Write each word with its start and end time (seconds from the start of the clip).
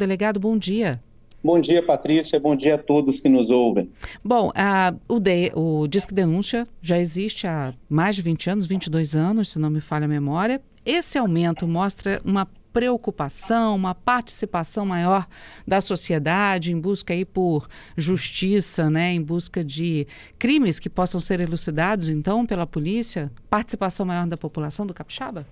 Delegado, 0.00 0.40
bom 0.40 0.56
dia. 0.56 0.98
Bom 1.44 1.60
dia, 1.60 1.84
Patrícia. 1.84 2.40
Bom 2.40 2.56
dia 2.56 2.76
a 2.76 2.78
todos 2.78 3.20
que 3.20 3.28
nos 3.28 3.50
ouvem. 3.50 3.90
Bom, 4.24 4.50
a, 4.54 4.94
o, 5.06 5.20
de, 5.20 5.52
o 5.54 5.86
Disque 5.86 6.14
Denúncia 6.14 6.66
já 6.80 6.98
existe 6.98 7.46
há 7.46 7.74
mais 7.86 8.16
de 8.16 8.22
20 8.22 8.48
anos, 8.48 8.66
22 8.66 9.14
anos, 9.14 9.50
se 9.50 9.58
não 9.58 9.68
me 9.68 9.80
falha 9.80 10.06
a 10.06 10.08
memória. 10.08 10.62
Esse 10.86 11.18
aumento 11.18 11.68
mostra 11.68 12.18
uma 12.24 12.48
preocupação, 12.72 13.76
uma 13.76 13.94
participação 13.94 14.86
maior 14.86 15.26
da 15.66 15.82
sociedade 15.82 16.72
em 16.72 16.80
busca 16.80 17.12
aí 17.12 17.26
por 17.26 17.68
justiça, 17.94 18.88
né, 18.88 19.12
em 19.12 19.20
busca 19.20 19.62
de 19.62 20.06
crimes 20.38 20.78
que 20.78 20.88
possam 20.88 21.20
ser 21.20 21.40
elucidados 21.40 22.08
então 22.08 22.46
pela 22.46 22.66
polícia, 22.66 23.30
participação 23.50 24.06
maior 24.06 24.26
da 24.26 24.36
população 24.38 24.86
do 24.86 24.94
capixaba? 24.94 25.46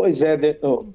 Pois 0.00 0.22
é, 0.22 0.34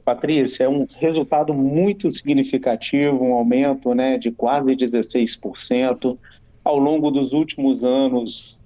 Patrícia, 0.03 0.63
é 0.63 0.67
um 0.67 0.83
resultado 0.99 1.53
muito 1.53 2.09
significativo, 2.09 3.23
um 3.23 3.35
aumento 3.35 3.93
né, 3.93 4.17
de 4.17 4.31
quase 4.31 4.75
16%. 4.75 6.17
Ao 6.63 6.79
longo 6.79 7.11
dos 7.11 7.31
últimos 7.31 7.83
anos, 7.83 8.59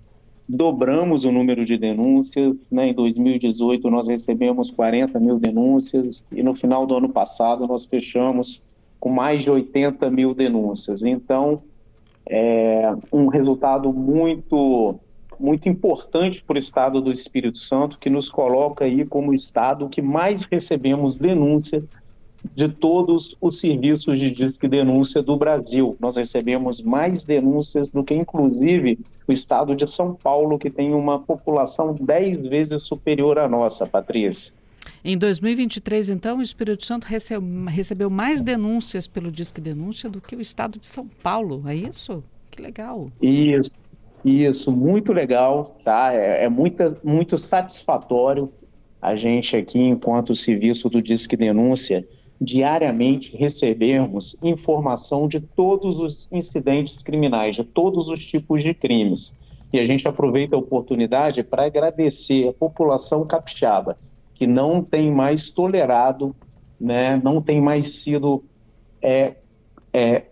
dobramos 0.48 1.26
o 1.26 1.32
número 1.34 1.66
de 1.66 1.78
denúncias. 1.78 2.56
Né? 2.72 2.88
Em 2.88 2.94
2018, 2.94 3.90
nós 3.90 4.08
recebemos 4.08 4.72
40 4.72 5.20
mil 5.20 5.38
denúncias 5.38 6.24
e 6.32 6.42
no 6.42 6.56
final 6.56 6.86
do 6.86 6.96
ano 6.96 7.10
passado, 7.10 7.68
nós 7.68 7.84
fechamos 7.84 8.64
com 8.98 9.10
mais 9.10 9.44
de 9.44 9.52
80 9.52 10.10
mil 10.10 10.34
denúncias. 10.34 11.04
Então, 11.04 11.64
é 12.26 12.96
um 13.12 13.28
resultado 13.28 13.92
muito 13.92 14.98
muito 15.40 15.70
importante 15.70 16.44
para 16.44 16.56
o 16.56 16.60
Estado 16.60 17.02
do 17.02 17.12
Espírito 17.12 17.58
Santo, 17.58 17.98
que 17.98 18.10
nos 18.10 18.30
coloca 18.30 18.86
aí 18.86 19.06
como 19.06 19.32
o 19.32 19.34
Estado 19.34 19.90
que 19.90 20.02
mais 20.02 20.44
recebemos 20.46 21.18
denúncia 21.18 21.84
de 22.56 22.70
todos 22.70 23.36
os 23.42 23.60
serviços 23.60 24.20
de 24.20 24.32
disque 24.32 24.68
denúncia 24.68 25.22
do 25.22 25.36
Brasil. 25.36 25.96
Nós 26.00 26.16
recebemos 26.16 26.82
mais 26.82 27.26
denúncias 27.26 27.92
do 27.92 28.04
que, 28.04 28.14
inclusive, 28.14 28.98
o 29.28 29.32
Estado 29.32 29.76
de 29.76 29.86
São 29.88 30.14
Paulo, 30.16 30.58
que 30.58 30.70
tem 30.70 30.94
uma 30.94 31.20
população 31.20 31.96
dez 32.00 32.46
vezes 32.48 32.84
superior 32.84 33.38
à 33.38 33.48
nossa, 33.48 33.86
Patrícia. 33.86 34.54
Em 35.04 35.18
2023, 35.18 36.10
então, 36.10 36.40
o 36.40 36.42
Espírito 36.42 36.86
Santo 36.86 37.06
recebeu 37.06 38.10
mais 38.10 38.42
denúncias 38.42 39.08
pelo 39.08 39.32
Disque 39.32 39.62
Denúncia 39.62 40.10
do 40.10 40.20
que 40.20 40.36
o 40.36 40.42
Estado 40.42 40.80
de 40.80 40.88
São 40.88 41.08
Paulo, 41.22 41.64
é 41.68 41.76
isso? 41.76 42.24
Que 42.50 42.62
legal. 42.62 43.12
Isso, 43.22 43.88
isso, 44.24 44.72
muito 44.72 45.14
legal, 45.14 45.76
tá? 45.84 46.14
É, 46.14 46.46
é 46.46 46.50
muita, 46.50 46.98
muito 47.04 47.38
satisfatório 47.38 48.52
a 49.02 49.16
gente 49.16 49.56
aqui, 49.56 49.80
enquanto 49.80 50.36
serviço 50.36 50.90
do 50.90 51.02
Disque 51.02 51.38
Denúncia, 51.38 52.06
diariamente 52.42 53.36
recebermos 53.36 54.38
informação 54.42 55.28
de 55.28 55.40
todos 55.40 56.00
os 56.00 56.30
incidentes 56.32 57.02
criminais, 57.02 57.56
de 57.56 57.64
todos 57.64 58.10
os 58.10 58.20
tipos 58.20 58.64
de 58.64 58.74
crimes. 58.74 59.36
E 59.72 59.80
a 59.80 59.86
gente 59.86 60.08
aproveita 60.08 60.56
a 60.56 60.60
oportunidade 60.60 61.44
para 61.44 61.66
agradecer 61.66 62.48
a 62.48 62.54
população 62.54 63.26
capixaba, 63.26 63.98
que 64.34 64.48
não 64.48 64.82
tem 64.82 65.12
mais 65.12 65.52
tolerado, 65.52 66.36
né, 66.80 67.20
não 67.24 67.42
tem 67.42 67.62
mais 67.62 68.02
sido 68.02 68.44
é, 69.02 69.36
é, 69.94 70.24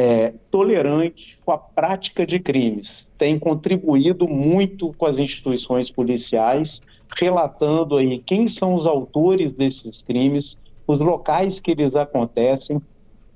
é, 0.00 0.32
tolerante 0.50 1.38
com 1.44 1.52
a 1.52 1.58
prática 1.58 2.26
de 2.26 2.40
crimes, 2.40 3.12
tem 3.18 3.38
contribuído 3.38 4.26
muito 4.26 4.94
com 4.94 5.04
as 5.04 5.18
instituições 5.18 5.90
policiais, 5.90 6.80
relatando 7.18 7.98
aí 7.98 8.18
quem 8.18 8.46
são 8.46 8.74
os 8.74 8.86
autores 8.86 9.52
desses 9.52 10.00
crimes, 10.00 10.58
os 10.86 11.00
locais 11.00 11.60
que 11.60 11.72
eles 11.72 11.96
acontecem, 11.96 12.80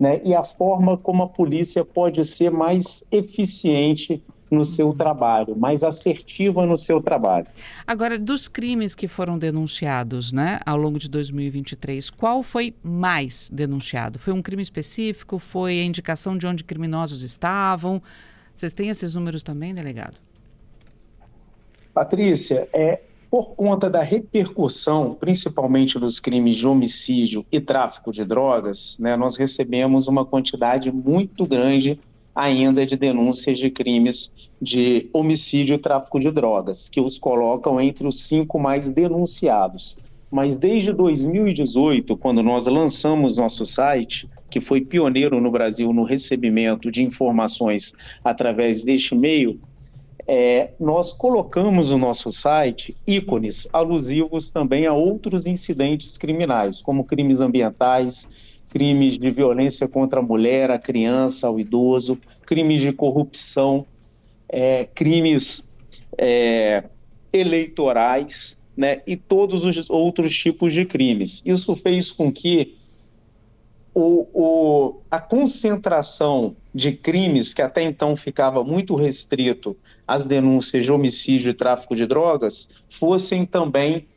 né, 0.00 0.22
e 0.24 0.34
a 0.34 0.42
forma 0.42 0.96
como 0.96 1.24
a 1.24 1.28
polícia 1.28 1.84
pode 1.84 2.24
ser 2.24 2.50
mais 2.50 3.04
eficiente 3.12 4.22
no 4.54 4.64
seu 4.64 4.94
trabalho, 4.94 5.56
mais 5.56 5.82
assertiva 5.82 6.64
no 6.64 6.76
seu 6.76 7.02
trabalho. 7.02 7.46
Agora, 7.86 8.18
dos 8.18 8.48
crimes 8.48 8.94
que 8.94 9.08
foram 9.08 9.38
denunciados 9.38 10.32
né, 10.32 10.60
ao 10.64 10.76
longo 10.76 10.98
de 10.98 11.10
2023, 11.10 12.10
qual 12.10 12.42
foi 12.42 12.74
mais 12.82 13.50
denunciado? 13.52 14.18
Foi 14.18 14.32
um 14.32 14.40
crime 14.40 14.62
específico? 14.62 15.38
Foi 15.38 15.80
a 15.80 15.84
indicação 15.84 16.38
de 16.38 16.46
onde 16.46 16.64
criminosos 16.64 17.22
estavam? 17.22 18.00
Vocês 18.54 18.72
têm 18.72 18.88
esses 18.88 19.14
números 19.14 19.42
também, 19.42 19.74
delegado? 19.74 20.16
Patrícia, 21.92 22.68
é, 22.72 23.00
por 23.30 23.56
conta 23.56 23.90
da 23.90 24.00
repercussão, 24.00 25.12
principalmente 25.12 25.98
dos 25.98 26.20
crimes 26.20 26.56
de 26.56 26.66
homicídio 26.68 27.44
e 27.50 27.60
tráfico 27.60 28.12
de 28.12 28.24
drogas, 28.24 28.96
né, 28.98 29.16
nós 29.16 29.36
recebemos 29.36 30.06
uma 30.06 30.24
quantidade 30.24 30.92
muito 30.92 31.44
grande 31.44 31.98
ainda 32.34 32.84
de 32.84 32.96
denúncias 32.96 33.58
de 33.58 33.70
crimes 33.70 34.50
de 34.60 35.08
homicídio 35.12 35.74
e 35.74 35.78
tráfico 35.78 36.18
de 36.18 36.30
drogas, 36.30 36.88
que 36.88 37.00
os 37.00 37.16
colocam 37.16 37.80
entre 37.80 38.06
os 38.06 38.22
cinco 38.26 38.58
mais 38.58 38.88
denunciados. 38.88 39.96
Mas 40.30 40.56
desde 40.56 40.92
2018, 40.92 42.16
quando 42.16 42.42
nós 42.42 42.66
lançamos 42.66 43.36
nosso 43.36 43.64
site, 43.64 44.28
que 44.50 44.60
foi 44.60 44.80
pioneiro 44.80 45.40
no 45.40 45.50
Brasil 45.50 45.92
no 45.92 46.02
recebimento 46.02 46.90
de 46.90 47.04
informações 47.04 47.92
através 48.24 48.82
deste 48.82 49.14
meio, 49.14 49.60
é, 50.26 50.70
nós 50.80 51.12
colocamos 51.12 51.90
no 51.90 51.98
nosso 51.98 52.32
site 52.32 52.96
ícones 53.06 53.68
alusivos 53.72 54.50
também 54.50 54.86
a 54.86 54.92
outros 54.92 55.46
incidentes 55.46 56.16
criminais, 56.16 56.80
como 56.80 57.04
crimes 57.04 57.40
ambientais, 57.40 58.53
crimes 58.74 59.16
de 59.16 59.30
violência 59.30 59.86
contra 59.86 60.18
a 60.18 60.22
mulher, 60.22 60.68
a 60.68 60.80
criança, 60.80 61.48
o 61.48 61.60
idoso, 61.60 62.18
crimes 62.44 62.80
de 62.80 62.92
corrupção, 62.92 63.86
é, 64.48 64.84
crimes 64.84 65.72
é, 66.18 66.82
eleitorais, 67.32 68.56
né, 68.76 69.00
e 69.06 69.16
todos 69.16 69.64
os 69.64 69.88
outros 69.88 70.36
tipos 70.36 70.72
de 70.72 70.84
crimes. 70.84 71.40
Isso 71.46 71.76
fez 71.76 72.10
com 72.10 72.32
que 72.32 72.74
o, 73.94 74.26
o, 74.34 75.00
a 75.08 75.20
concentração 75.20 76.56
de 76.74 76.90
crimes, 76.90 77.54
que 77.54 77.62
até 77.62 77.80
então 77.80 78.16
ficava 78.16 78.64
muito 78.64 78.96
restrito 78.96 79.76
às 80.04 80.26
denúncias 80.26 80.84
de 80.84 80.90
homicídio 80.90 81.50
e 81.50 81.54
tráfico 81.54 81.94
de 81.94 82.06
drogas, 82.06 82.68
fossem 82.88 83.46
também 83.46 84.08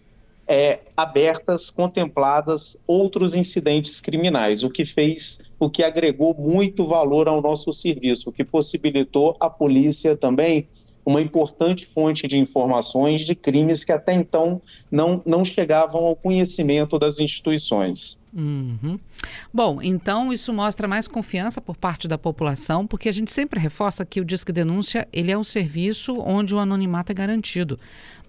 é, 0.48 0.80
abertas, 0.96 1.70
contempladas 1.70 2.78
outros 2.88 3.36
incidentes 3.36 4.00
criminais, 4.00 4.64
o 4.64 4.70
que 4.70 4.86
fez, 4.86 5.40
o 5.60 5.70
que 5.70 5.84
agregou 5.84 6.34
muito 6.34 6.86
valor 6.86 7.28
ao 7.28 7.42
nosso 7.42 7.72
serviço, 7.74 8.30
o 8.30 8.34
que 8.34 8.44
possibilitou 8.44 9.36
a 9.40 9.50
polícia 9.50 10.16
também 10.16 10.68
uma 11.08 11.22
importante 11.22 11.86
fonte 11.86 12.28
de 12.28 12.38
informações 12.38 13.26
de 13.26 13.34
crimes 13.34 13.86
que 13.86 13.94
até 13.94 14.14
então 14.14 14.62
não, 14.92 15.22
não 15.26 15.46
chegavam 15.46 16.04
ao 16.04 16.18
conhecimento 16.18 17.00
das 17.00 17.18
instituições. 17.18 18.20
Uhum. 18.34 19.00
Bom, 19.54 19.82
então 19.82 20.34
isso 20.34 20.52
mostra 20.52 20.86
mais 20.86 21.08
confiança 21.08 21.62
por 21.62 21.78
parte 21.78 22.10
da 22.10 22.18
população, 22.18 22.86
porque 22.86 23.08
a 23.08 23.12
gente 23.14 23.32
sempre 23.32 23.58
reforça 23.58 24.06
que 24.06 24.20
o 24.20 24.26
Disque 24.26 24.52
Denúncia 24.52 25.08
ele 25.14 25.32
é 25.32 25.38
um 25.38 25.46
serviço 25.46 26.20
onde 26.20 26.54
o 26.54 26.60
anonimato 26.60 27.14
é 27.14 27.16
garantido. 27.16 27.80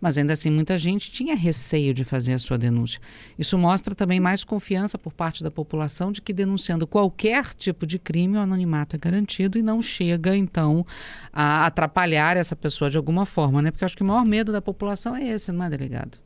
Mas 0.01 0.17
ainda 0.17 0.33
assim, 0.33 0.51
muita 0.51 0.79
gente 0.79 1.11
tinha 1.11 1.35
receio 1.35 1.93
de 1.93 2.05
fazer 2.05 2.35
a 2.35 2.39
sua 2.39 2.57
denúncia. 2.57 3.01
Isso 3.39 3.59
mostra 3.59 3.95
também 3.95 4.21
mais 4.21 4.45
confiança 4.45 4.97
por 4.97 5.13
parte 5.13 5.43
da 5.43 5.51
população 5.51 6.13
de 6.13 6.23
que 6.23 6.33
denunciando 6.33 6.87
qualquer 6.87 7.53
tipo 7.55 7.87
de 7.87 7.99
crime, 7.99 8.37
o 8.37 8.41
anonimato 8.41 8.97
é 8.97 8.99
garantido 8.99 9.59
e 9.59 9.63
não 9.63 9.83
chega, 9.83 10.37
então, 10.37 10.85
a 11.33 11.67
atrapalhar 11.67 12.37
essa 12.37 12.55
pessoa 12.55 12.91
de 12.91 12.97
alguma 12.97 13.27
forma, 13.27 13.61
né? 13.61 13.71
Porque 13.71 13.85
acho 13.85 13.97
que 13.97 14.03
o 14.03 14.07
maior 14.07 14.25
medo 14.25 14.53
da 14.53 14.63
população 14.63 15.17
é 15.17 15.29
esse, 15.29 15.51
não 15.51 15.65
é, 15.65 15.71
delegado? 15.71 16.19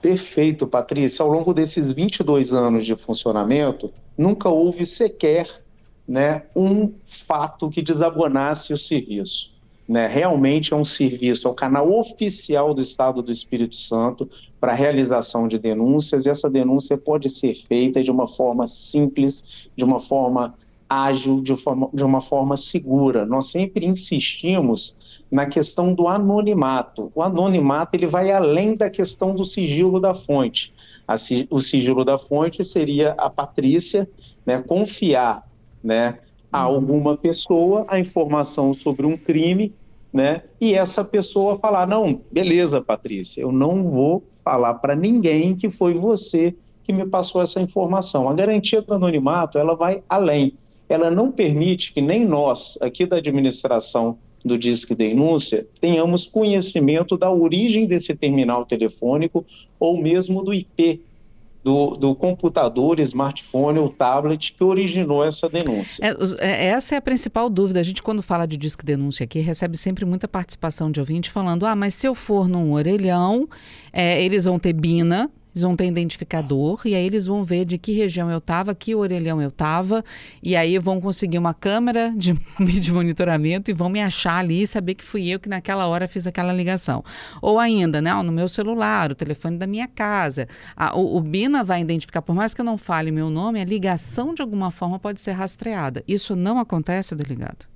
Perfeito, 0.00 0.66
Patrícia. 0.66 1.22
Ao 1.22 1.30
longo 1.30 1.54
desses 1.54 1.92
22 1.92 2.52
anos 2.52 2.84
de 2.84 2.96
funcionamento, 2.96 3.92
nunca 4.18 4.48
houve 4.48 4.84
sequer 4.84 5.62
né, 6.06 6.42
um 6.56 6.92
fato 7.06 7.70
que 7.70 7.80
desabonasse 7.80 8.72
o 8.72 8.76
serviço. 8.76 9.51
Né? 9.92 10.06
Realmente 10.06 10.72
é 10.72 10.76
um 10.76 10.86
serviço, 10.86 11.46
é 11.46 11.50
o 11.50 11.54
canal 11.54 11.92
oficial 11.92 12.72
do 12.72 12.80
Estado 12.80 13.20
do 13.20 13.30
Espírito 13.30 13.76
Santo 13.76 14.26
para 14.58 14.72
realização 14.72 15.46
de 15.46 15.58
denúncias, 15.58 16.24
e 16.24 16.30
essa 16.30 16.48
denúncia 16.48 16.96
pode 16.96 17.28
ser 17.28 17.54
feita 17.54 18.02
de 18.02 18.10
uma 18.10 18.26
forma 18.26 18.66
simples, 18.66 19.68
de 19.76 19.84
uma 19.84 20.00
forma 20.00 20.54
ágil, 20.88 21.42
de, 21.42 21.54
forma, 21.54 21.90
de 21.92 22.02
uma 22.02 22.22
forma 22.22 22.56
segura. 22.56 23.26
Nós 23.26 23.50
sempre 23.50 23.84
insistimos 23.84 25.20
na 25.30 25.44
questão 25.44 25.92
do 25.92 26.08
anonimato. 26.08 27.12
O 27.14 27.20
anonimato 27.20 27.94
ele 27.94 28.06
vai 28.06 28.32
além 28.32 28.74
da 28.74 28.88
questão 28.88 29.34
do 29.34 29.44
sigilo 29.44 30.00
da 30.00 30.14
fonte. 30.14 30.72
A, 31.06 31.16
o 31.50 31.60
sigilo 31.60 32.02
da 32.02 32.16
fonte 32.16 32.64
seria 32.64 33.12
a 33.18 33.28
Patrícia 33.28 34.08
né, 34.46 34.62
confiar 34.62 35.46
né, 35.84 36.18
a 36.50 36.66
uhum. 36.66 36.76
alguma 36.76 37.14
pessoa 37.14 37.84
a 37.88 37.98
informação 37.98 38.72
sobre 38.72 39.04
um 39.04 39.18
crime, 39.18 39.70
né, 40.12 40.42
e 40.60 40.74
essa 40.74 41.04
pessoa 41.04 41.58
falar: 41.58 41.86
não, 41.86 42.20
beleza, 42.30 42.80
Patrícia, 42.80 43.40
eu 43.40 43.50
não 43.50 43.82
vou 43.84 44.22
falar 44.44 44.74
para 44.74 44.94
ninguém 44.94 45.54
que 45.54 45.70
foi 45.70 45.94
você 45.94 46.54
que 46.84 46.92
me 46.92 47.06
passou 47.06 47.40
essa 47.40 47.60
informação. 47.60 48.28
A 48.28 48.34
garantia 48.34 48.82
do 48.82 48.92
anonimato, 48.92 49.58
ela 49.58 49.74
vai 49.74 50.02
além. 50.08 50.54
Ela 50.88 51.10
não 51.10 51.30
permite 51.30 51.92
que 51.92 52.02
nem 52.02 52.26
nós, 52.26 52.76
aqui 52.80 53.06
da 53.06 53.16
administração 53.16 54.18
do 54.44 54.58
Disque 54.58 54.94
Denúncia, 54.94 55.66
tenhamos 55.80 56.24
conhecimento 56.24 57.16
da 57.16 57.30
origem 57.30 57.86
desse 57.86 58.14
terminal 58.14 58.66
telefônico 58.66 59.46
ou 59.78 59.96
mesmo 59.96 60.42
do 60.42 60.52
IP 60.52 61.00
do, 61.62 61.90
do, 61.90 62.14
computador, 62.14 62.98
smartphone 63.00 63.78
ou 63.78 63.88
tablet 63.88 64.52
que 64.52 64.64
originou 64.64 65.24
essa 65.24 65.48
denúncia. 65.48 66.04
É, 66.04 66.46
é, 66.46 66.66
essa 66.66 66.94
é 66.94 66.98
a 66.98 67.02
principal 67.02 67.48
dúvida. 67.48 67.80
A 67.80 67.82
gente, 67.82 68.02
quando 68.02 68.22
fala 68.22 68.46
de 68.46 68.56
disque 68.56 68.84
denúncia 68.84 69.24
aqui, 69.24 69.40
recebe 69.40 69.76
sempre 69.76 70.04
muita 70.04 70.26
participação 70.26 70.90
de 70.90 70.98
ouvinte 70.98 71.30
falando: 71.30 71.64
ah, 71.64 71.76
mas 71.76 71.94
se 71.94 72.06
eu 72.06 72.14
for 72.14 72.48
num 72.48 72.72
orelhão, 72.72 73.48
é, 73.92 74.22
eles 74.22 74.44
vão 74.44 74.58
ter 74.58 74.72
BINA, 74.72 75.30
eles 75.54 75.62
vão 75.62 75.76
ter 75.76 75.86
identificador 75.86 76.80
e 76.84 76.94
aí 76.94 77.04
eles 77.04 77.26
vão 77.26 77.44
ver 77.44 77.64
de 77.64 77.76
que 77.78 77.92
região 77.92 78.30
eu 78.30 78.38
estava, 78.38 78.74
que 78.74 78.94
orelhão 78.94 79.40
eu 79.40 79.50
estava, 79.50 80.04
e 80.42 80.56
aí 80.56 80.78
vão 80.78 81.00
conseguir 81.00 81.38
uma 81.38 81.52
câmera 81.52 82.12
de, 82.16 82.32
de 82.80 82.92
monitoramento 82.92 83.70
e 83.70 83.74
vão 83.74 83.88
me 83.88 84.00
achar 84.00 84.38
ali 84.38 84.62
e 84.62 84.66
saber 84.66 84.94
que 84.94 85.04
fui 85.04 85.28
eu 85.28 85.38
que 85.38 85.48
naquela 85.48 85.86
hora 85.86 86.08
fiz 86.08 86.26
aquela 86.26 86.52
ligação. 86.52 87.04
Ou 87.40 87.58
ainda, 87.58 88.00
né, 88.00 88.12
no 88.22 88.32
meu 88.32 88.48
celular, 88.48 89.12
o 89.12 89.14
telefone 89.14 89.58
da 89.58 89.66
minha 89.66 89.86
casa. 89.86 90.48
A, 90.76 90.98
o, 90.98 91.16
o 91.16 91.20
Bina 91.20 91.62
vai 91.62 91.80
identificar, 91.80 92.22
por 92.22 92.34
mais 92.34 92.54
que 92.54 92.60
eu 92.60 92.64
não 92.64 92.78
fale 92.78 93.10
meu 93.10 93.28
nome, 93.28 93.60
a 93.60 93.64
ligação 93.64 94.34
de 94.34 94.42
alguma 94.42 94.70
forma 94.70 94.98
pode 94.98 95.20
ser 95.20 95.32
rastreada. 95.32 96.02
Isso 96.08 96.34
não 96.34 96.58
acontece, 96.58 97.14
delegado? 97.14 97.66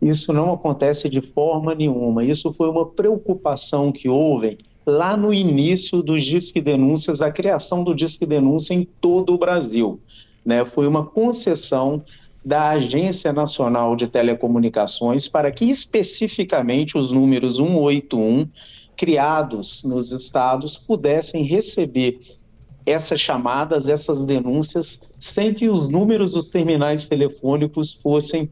Isso 0.00 0.32
não 0.32 0.52
acontece 0.52 1.08
de 1.08 1.20
forma 1.20 1.74
nenhuma. 1.74 2.24
Isso 2.24 2.52
foi 2.52 2.68
uma 2.70 2.86
preocupação 2.86 3.90
que 3.90 4.08
houve 4.08 4.58
lá 4.88 5.16
no 5.16 5.32
início 5.34 6.02
dos 6.02 6.24
Disque 6.24 6.60
Denúncias, 6.60 7.20
a 7.20 7.30
criação 7.30 7.84
do 7.84 7.94
Disque 7.94 8.24
Denúncia 8.24 8.72
em 8.72 8.84
todo 8.84 9.34
o 9.34 9.38
Brasil. 9.38 10.00
Né? 10.44 10.64
Foi 10.64 10.86
uma 10.86 11.04
concessão 11.04 12.02
da 12.42 12.70
Agência 12.70 13.32
Nacional 13.32 13.94
de 13.94 14.06
Telecomunicações 14.06 15.28
para 15.28 15.52
que 15.52 15.66
especificamente 15.66 16.96
os 16.96 17.12
números 17.12 17.56
181 17.56 18.48
criados 18.96 19.84
nos 19.84 20.10
estados 20.10 20.78
pudessem 20.78 21.44
receber 21.44 22.18
essas 22.86 23.20
chamadas, 23.20 23.90
essas 23.90 24.24
denúncias, 24.24 25.02
sem 25.20 25.52
que 25.52 25.68
os 25.68 25.86
números 25.88 26.32
dos 26.32 26.48
terminais 26.48 27.06
telefônicos 27.06 27.92
fossem, 27.92 28.48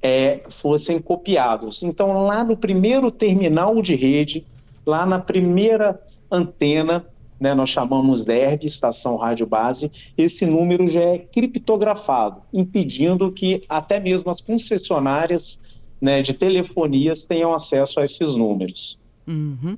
é, 0.00 0.42
fossem 0.48 1.00
copiados. 1.00 1.82
Então, 1.82 2.24
lá 2.24 2.44
no 2.44 2.56
primeiro 2.56 3.10
terminal 3.10 3.82
de 3.82 3.96
rede, 3.96 4.46
lá 4.84 5.06
na 5.06 5.18
primeira 5.18 6.00
antena, 6.30 7.04
né, 7.38 7.54
nós 7.54 7.68
chamamos 7.68 8.24
DERB, 8.24 8.66
Estação 8.66 9.16
Rádio 9.16 9.46
Base, 9.46 9.90
esse 10.16 10.46
número 10.46 10.88
já 10.88 11.00
é 11.00 11.18
criptografado, 11.18 12.40
impedindo 12.52 13.30
que 13.32 13.62
até 13.68 13.98
mesmo 13.98 14.30
as 14.30 14.40
concessionárias 14.40 15.60
né, 16.00 16.22
de 16.22 16.32
telefonias 16.32 17.26
tenham 17.26 17.52
acesso 17.52 18.00
a 18.00 18.04
esses 18.04 18.34
números. 18.36 18.98
Uhum. 19.26 19.76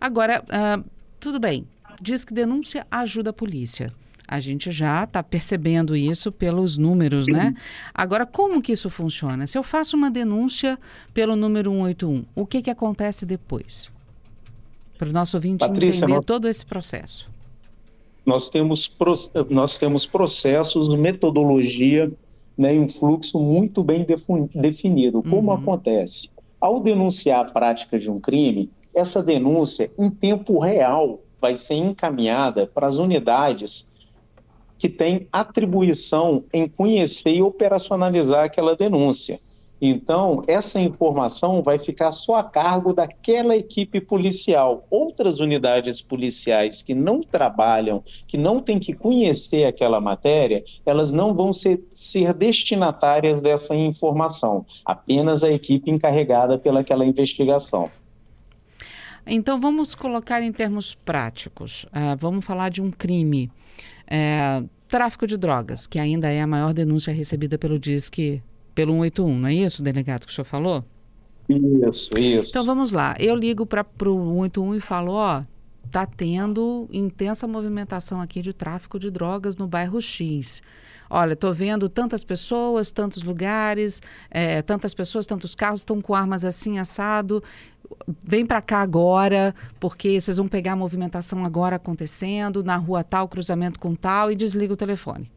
Agora, 0.00 0.42
uh, 0.42 0.84
tudo 1.18 1.38
bem, 1.38 1.66
diz 2.00 2.24
que 2.24 2.34
denúncia 2.34 2.86
ajuda 2.90 3.30
a 3.30 3.32
polícia. 3.32 3.92
A 4.26 4.40
gente 4.40 4.70
já 4.70 5.04
está 5.04 5.22
percebendo 5.22 5.94
isso 5.94 6.32
pelos 6.32 6.78
números, 6.78 7.26
né? 7.26 7.54
Agora, 7.92 8.24
como 8.24 8.62
que 8.62 8.72
isso 8.72 8.88
funciona? 8.88 9.46
Se 9.46 9.58
eu 9.58 9.62
faço 9.62 9.94
uma 9.94 10.10
denúncia 10.10 10.78
pelo 11.12 11.36
número 11.36 11.70
181, 11.70 12.24
o 12.34 12.46
que, 12.46 12.62
que 12.62 12.70
acontece 12.70 13.26
depois? 13.26 13.90
Para 15.02 15.10
o 15.10 15.12
nosso 15.12 15.36
ouvinte 15.36 15.58
Patrícia, 15.58 16.04
entender 16.04 16.14
nós, 16.14 16.24
todo 16.24 16.48
esse 16.48 16.64
processo. 16.64 17.28
Nós 18.24 18.48
temos, 18.48 18.96
nós 19.50 19.76
temos 19.76 20.06
processos, 20.06 20.88
metodologia 20.88 22.08
né, 22.56 22.72
um 22.74 22.88
fluxo 22.88 23.40
muito 23.40 23.82
bem 23.82 24.06
definido. 24.54 25.20
Como 25.24 25.50
uhum. 25.50 25.58
acontece? 25.58 26.30
Ao 26.60 26.78
denunciar 26.78 27.46
a 27.46 27.50
prática 27.50 27.98
de 27.98 28.08
um 28.08 28.20
crime, 28.20 28.70
essa 28.94 29.20
denúncia, 29.20 29.90
em 29.98 30.08
tempo 30.08 30.60
real, 30.60 31.18
vai 31.40 31.56
ser 31.56 31.74
encaminhada 31.74 32.68
para 32.68 32.86
as 32.86 32.98
unidades 32.98 33.88
que 34.78 34.88
têm 34.88 35.26
atribuição 35.32 36.44
em 36.52 36.68
conhecer 36.68 37.34
e 37.34 37.42
operacionalizar 37.42 38.44
aquela 38.44 38.76
denúncia. 38.76 39.40
Então, 39.84 40.44
essa 40.46 40.78
informação 40.78 41.60
vai 41.60 41.76
ficar 41.76 42.12
só 42.12 42.36
a 42.36 42.44
cargo 42.44 42.92
daquela 42.92 43.56
equipe 43.56 44.00
policial. 44.00 44.86
Outras 44.88 45.40
unidades 45.40 46.00
policiais 46.00 46.82
que 46.82 46.94
não 46.94 47.20
trabalham, 47.20 48.00
que 48.28 48.38
não 48.38 48.60
têm 48.60 48.78
que 48.78 48.92
conhecer 48.92 49.64
aquela 49.64 50.00
matéria, 50.00 50.62
elas 50.86 51.10
não 51.10 51.34
vão 51.34 51.52
ser, 51.52 51.82
ser 51.92 52.32
destinatárias 52.32 53.40
dessa 53.40 53.74
informação. 53.74 54.64
Apenas 54.84 55.42
a 55.42 55.50
equipe 55.50 55.90
encarregada 55.90 56.56
pelaquela 56.56 57.04
investigação. 57.04 57.90
Então, 59.26 59.60
vamos 59.60 59.96
colocar 59.96 60.40
em 60.42 60.52
termos 60.52 60.94
práticos. 60.94 61.86
Uh, 61.86 62.16
vamos 62.16 62.44
falar 62.44 62.68
de 62.68 62.80
um 62.80 62.90
crime. 62.92 63.50
É, 64.06 64.62
tráfico 64.86 65.26
de 65.26 65.36
drogas, 65.36 65.88
que 65.88 65.98
ainda 65.98 66.30
é 66.30 66.40
a 66.40 66.46
maior 66.46 66.72
denúncia 66.72 67.12
recebida 67.12 67.58
pelo 67.58 67.80
DISC 67.80 68.40
pelo 68.74 68.92
181, 68.92 69.38
não 69.38 69.48
é 69.48 69.54
isso, 69.54 69.82
delegado, 69.82 70.26
que 70.26 70.32
o 70.32 70.34
senhor 70.34 70.44
falou? 70.44 70.84
Isso, 71.48 72.10
isso. 72.18 72.50
Então 72.50 72.64
vamos 72.64 72.92
lá. 72.92 73.14
Eu 73.18 73.34
ligo 73.34 73.66
para 73.66 73.82
o 73.82 74.34
181 74.34 74.74
e 74.76 74.80
falo: 74.80 75.12
ó, 75.12 75.42
tá 75.90 76.06
tendo 76.06 76.88
intensa 76.92 77.46
movimentação 77.46 78.20
aqui 78.20 78.40
de 78.40 78.52
tráfico 78.52 78.98
de 78.98 79.10
drogas 79.10 79.56
no 79.56 79.66
bairro 79.66 80.00
X. 80.00 80.62
Olha, 81.10 81.34
estou 81.34 81.52
vendo 81.52 81.90
tantas 81.90 82.24
pessoas, 82.24 82.90
tantos 82.90 83.22
lugares, 83.22 84.00
é, 84.30 84.62
tantas 84.62 84.94
pessoas, 84.94 85.26
tantos 85.26 85.54
carros 85.54 85.80
estão 85.80 86.00
com 86.00 86.14
armas 86.14 86.42
assim 86.42 86.78
assado. 86.78 87.42
Vem 88.24 88.46
para 88.46 88.62
cá 88.62 88.80
agora, 88.80 89.54
porque 89.78 90.18
vocês 90.18 90.38
vão 90.38 90.48
pegar 90.48 90.72
a 90.72 90.76
movimentação 90.76 91.44
agora 91.44 91.76
acontecendo 91.76 92.64
na 92.64 92.76
rua 92.76 93.04
tal, 93.04 93.28
cruzamento 93.28 93.78
com 93.78 93.94
tal 93.94 94.32
e 94.32 94.34
desliga 94.34 94.72
o 94.72 94.76
telefone. 94.76 95.30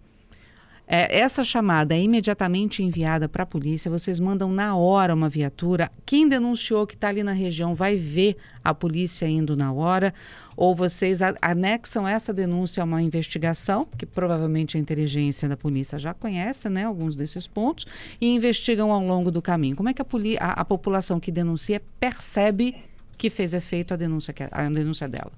É, 0.88 1.20
essa 1.20 1.44
chamada 1.44 1.96
é 1.96 2.00
imediatamente 2.00 2.84
enviada 2.84 3.28
para 3.28 3.42
a 3.42 3.46
polícia, 3.46 3.90
vocês 3.90 4.20
mandam 4.20 4.52
na 4.52 4.76
hora 4.76 5.16
uma 5.16 5.28
viatura. 5.28 5.92
Quem 6.06 6.30
denunciou 6.30 6.86
que 6.86 6.94
está 6.94 7.08
ali 7.08 7.24
na 7.24 7.32
região 7.32 7.74
vai 7.74 7.98
ver 7.98 8.38
a 8.64 8.74
polícia 8.74 9.28
indo 9.28 9.56
na 9.56 9.74
hora, 9.74 10.14
ou 10.56 10.76
vocês 10.76 11.22
anexam 11.42 12.08
essa 12.08 12.32
denúncia 12.32 12.84
a 12.84 12.86
uma 12.86 13.02
investigação, 13.02 13.88
que 13.98 14.06
provavelmente 14.06 14.78
a 14.78 14.80
inteligência 14.80 15.50
da 15.50 15.58
polícia 15.58 15.98
já 15.98 16.14
conhece, 16.14 16.70
né, 16.70 16.86
alguns 16.86 17.16
desses 17.16 17.48
pontos, 17.48 17.86
e 18.22 18.28
investigam 18.28 18.92
ao 18.92 19.04
longo 19.04 19.32
do 19.32 19.42
caminho. 19.42 19.76
Como 19.76 19.90
é 19.90 19.94
que 19.94 20.02
a, 20.02 20.06
a, 20.40 20.52
a 20.62 20.66
população 20.66 21.20
que 21.20 21.32
denuncia 21.32 21.82
percebe 22.00 22.76
que 23.18 23.30
fez 23.30 23.54
efeito 23.54 23.94
a 23.94 23.98
denúncia, 23.98 24.34
a 24.52 24.70
denúncia 24.70 25.08
dela? 25.08 25.32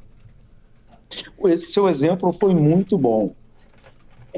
Esse 1.46 1.72
seu 1.72 1.88
exemplo 1.88 2.34
foi 2.34 2.54
muito 2.54 2.98
bom. 2.98 3.34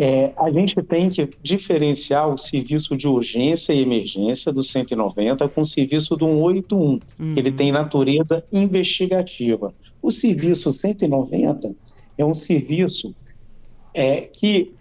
É, 0.02 0.32
a 0.38 0.50
gente 0.50 0.82
tem 0.82 1.10
que 1.10 1.30
diferenciar 1.44 2.30
o 2.30 2.38
serviço 2.38 2.96
de 2.96 3.06
urgência 3.06 3.74
e 3.74 3.82
emergência 3.82 4.50
do 4.50 4.64
190 4.64 5.50
com 5.50 5.60
o 5.60 5.66
serviço 5.66 6.16
do 6.16 6.26
181. 6.26 6.80
Uhum. 6.80 7.00
Ele 7.36 7.52
tem 7.52 7.70
natureza 7.70 8.42
investigativa. 8.50 9.74
O 10.02 10.10
serviço 10.10 10.72
190 10.72 11.76
é 12.18 12.24
um 12.24 12.34
serviço 12.34 13.14
é, 13.94 14.22
que 14.22 14.72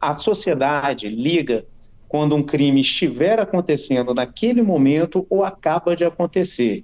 a 0.00 0.12
sociedade 0.12 1.08
liga 1.08 1.64
quando 2.08 2.34
um 2.34 2.42
crime 2.42 2.80
estiver 2.80 3.38
acontecendo 3.38 4.12
naquele 4.12 4.60
momento 4.60 5.24
ou 5.30 5.44
acaba 5.44 5.94
de 5.94 6.04
acontecer. 6.04 6.82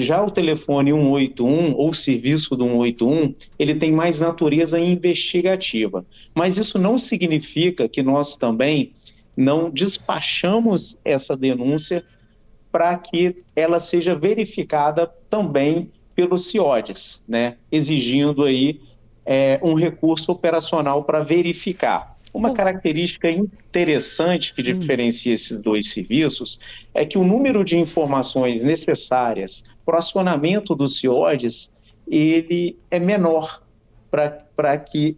Já 0.00 0.22
o 0.22 0.30
telefone 0.30 0.92
181 0.92 1.74
ou 1.74 1.90
o 1.90 1.94
serviço 1.94 2.56
do 2.56 2.64
181, 2.64 3.34
ele 3.58 3.74
tem 3.74 3.92
mais 3.92 4.20
natureza 4.20 4.78
investigativa. 4.78 6.04
Mas 6.34 6.58
isso 6.58 6.78
não 6.78 6.98
significa 6.98 7.88
que 7.88 8.02
nós 8.02 8.36
também 8.36 8.92
não 9.36 9.70
despachamos 9.70 10.96
essa 11.04 11.36
denúncia 11.36 12.04
para 12.70 12.96
que 12.96 13.36
ela 13.54 13.80
seja 13.80 14.14
verificada 14.14 15.06
também 15.28 15.90
pelo 16.14 16.38
CIODES, 16.38 17.22
né? 17.26 17.56
exigindo 17.70 18.44
aí 18.44 18.80
é, 19.24 19.58
um 19.62 19.74
recurso 19.74 20.32
operacional 20.32 21.04
para 21.04 21.20
verificar. 21.22 22.16
Uma 22.32 22.52
característica 22.52 23.28
interessante 23.30 24.54
que 24.54 24.60
hum. 24.60 24.78
diferencia 24.78 25.34
esses 25.34 25.56
dois 25.56 25.92
serviços 25.92 26.60
é 26.94 27.04
que 27.04 27.18
o 27.18 27.24
número 27.24 27.64
de 27.64 27.78
informações 27.78 28.62
necessárias 28.62 29.64
para 29.84 29.96
o 29.96 29.98
acionamento 29.98 30.74
dos 30.74 30.98
CIODES 30.98 31.72
ele 32.08 32.76
é 32.90 32.98
menor 32.98 33.62
para 34.10 34.78
que 34.78 35.16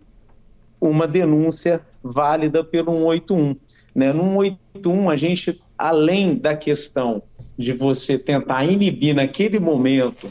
uma 0.81 1.07
denúncia 1.07 1.81
válida 2.03 2.63
pelo 2.65 2.93
181. 2.93 3.57
Né? 3.95 4.13
No 4.13 4.43
181, 4.43 5.11
a 5.11 5.17
gente, 5.17 5.61
além 5.79 6.35
da 6.35 6.57
questão 6.57 7.23
de 7.57 7.73
você 7.73 8.19
tentar 8.19 8.65
inibir 8.65 9.15
naquele 9.15 9.59
momento 9.59 10.31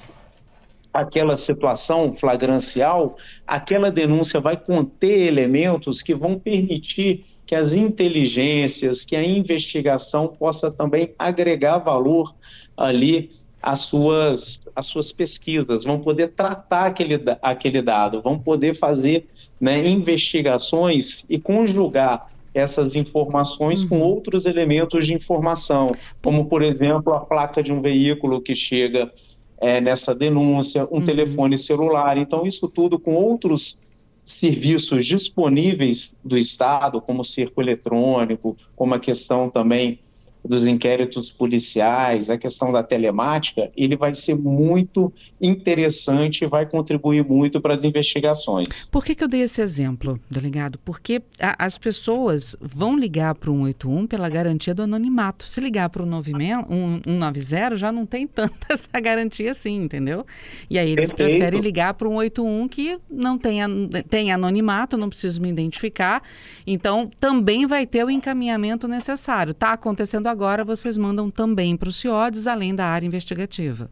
aquela 0.93 1.35
situação 1.35 2.13
flagrancial, 2.15 3.15
aquela 3.47 3.89
denúncia 3.89 4.39
vai 4.39 4.57
conter 4.57 5.27
elementos 5.27 6.01
que 6.01 6.13
vão 6.13 6.37
permitir 6.37 7.25
que 7.45 7.55
as 7.55 7.73
inteligências, 7.73 9.03
que 9.03 9.15
a 9.15 9.23
investigação 9.23 10.27
possa 10.27 10.71
também 10.71 11.13
agregar 11.17 11.79
valor 11.79 12.33
ali 12.77 13.31
às 13.61 13.79
suas, 13.79 14.59
às 14.75 14.85
suas 14.87 15.11
pesquisas, 15.11 15.83
vão 15.83 15.99
poder 15.99 16.29
tratar 16.29 16.85
aquele, 16.85 17.19
aquele 17.41 17.81
dado, 17.81 18.21
vão 18.21 18.39
poder 18.39 18.75
fazer 18.75 19.27
né, 19.59 19.87
investigações 19.87 21.25
e 21.29 21.37
conjugar 21.37 22.31
essas 22.53 22.95
informações 22.95 23.83
uhum. 23.83 23.89
com 23.89 23.99
outros 24.01 24.45
elementos 24.45 25.05
de 25.05 25.13
informação, 25.13 25.87
como, 26.21 26.45
por 26.45 26.61
exemplo, 26.61 27.13
a 27.13 27.19
placa 27.19 27.63
de 27.63 27.71
um 27.71 27.81
veículo 27.81 28.41
que 28.41 28.55
chega 28.55 29.11
é, 29.61 29.79
nessa 29.79 30.13
denúncia, 30.15 30.85
um 30.91 30.95
uhum. 30.95 31.03
telefone 31.03 31.57
celular. 31.57 32.17
Então, 32.17 32.45
isso 32.45 32.67
tudo 32.67 32.99
com 32.99 33.13
outros 33.13 33.79
serviços 34.25 35.05
disponíveis 35.05 36.19
do 36.25 36.37
Estado, 36.37 36.99
como 36.99 37.21
o 37.21 37.25
cerco 37.25 37.61
eletrônico, 37.61 38.57
como 38.75 38.95
a 38.95 38.99
questão 38.99 39.49
também 39.49 39.99
dos 40.43 40.65
inquéritos 40.65 41.29
policiais, 41.29 42.29
a 42.29 42.37
questão 42.37 42.71
da 42.71 42.81
telemática, 42.81 43.71
ele 43.75 43.95
vai 43.95 44.13
ser 44.13 44.35
muito 44.35 45.13
interessante 45.39 46.43
e 46.43 46.47
vai 46.47 46.65
contribuir 46.65 47.23
muito 47.23 47.61
para 47.61 47.73
as 47.73 47.83
investigações. 47.83 48.87
Por 48.87 49.05
que, 49.05 49.13
que 49.13 49.23
eu 49.23 49.27
dei 49.27 49.41
esse 49.41 49.61
exemplo, 49.61 50.19
delegado? 50.29 50.79
Porque 50.83 51.21
a, 51.39 51.65
as 51.65 51.77
pessoas 51.77 52.55
vão 52.59 52.97
ligar 52.97 53.35
para 53.35 53.51
o 53.51 53.55
181 53.55 54.07
pela 54.07 54.29
garantia 54.29 54.73
do 54.73 54.81
anonimato. 54.81 55.47
Se 55.47 55.61
ligar 55.61 55.89
para 55.89 56.03
o 56.03 56.23
190, 56.23 57.77
já 57.77 57.91
não 57.91 58.05
tem 58.05 58.25
tanta 58.25 58.53
essa 58.73 58.99
garantia 58.99 59.51
assim, 59.51 59.83
entendeu? 59.83 60.25
E 60.69 60.79
aí 60.79 60.91
eles 60.91 61.09
Perfeito. 61.09 61.37
preferem 61.37 61.59
ligar 61.59 61.93
para 61.93 62.07
o 62.07 62.11
181 62.11 62.67
que 62.67 62.97
não 63.09 63.37
tem, 63.37 63.59
tem 64.09 64.31
anonimato, 64.31 64.97
não 64.97 65.09
preciso 65.09 65.41
me 65.41 65.49
identificar. 65.49 66.23
Então, 66.65 67.09
também 67.19 67.65
vai 67.65 67.85
ter 67.85 68.03
o 68.03 68.09
encaminhamento 68.09 68.87
necessário. 68.87 69.51
Está 69.51 69.73
acontecendo 69.73 70.27
agora 70.31 70.63
vocês 70.63 70.97
mandam 70.97 71.29
também 71.29 71.77
para 71.77 71.89
o 71.89 71.91
CIODES, 71.91 72.47
além 72.47 72.73
da 72.73 72.85
área 72.85 73.05
investigativa. 73.05 73.89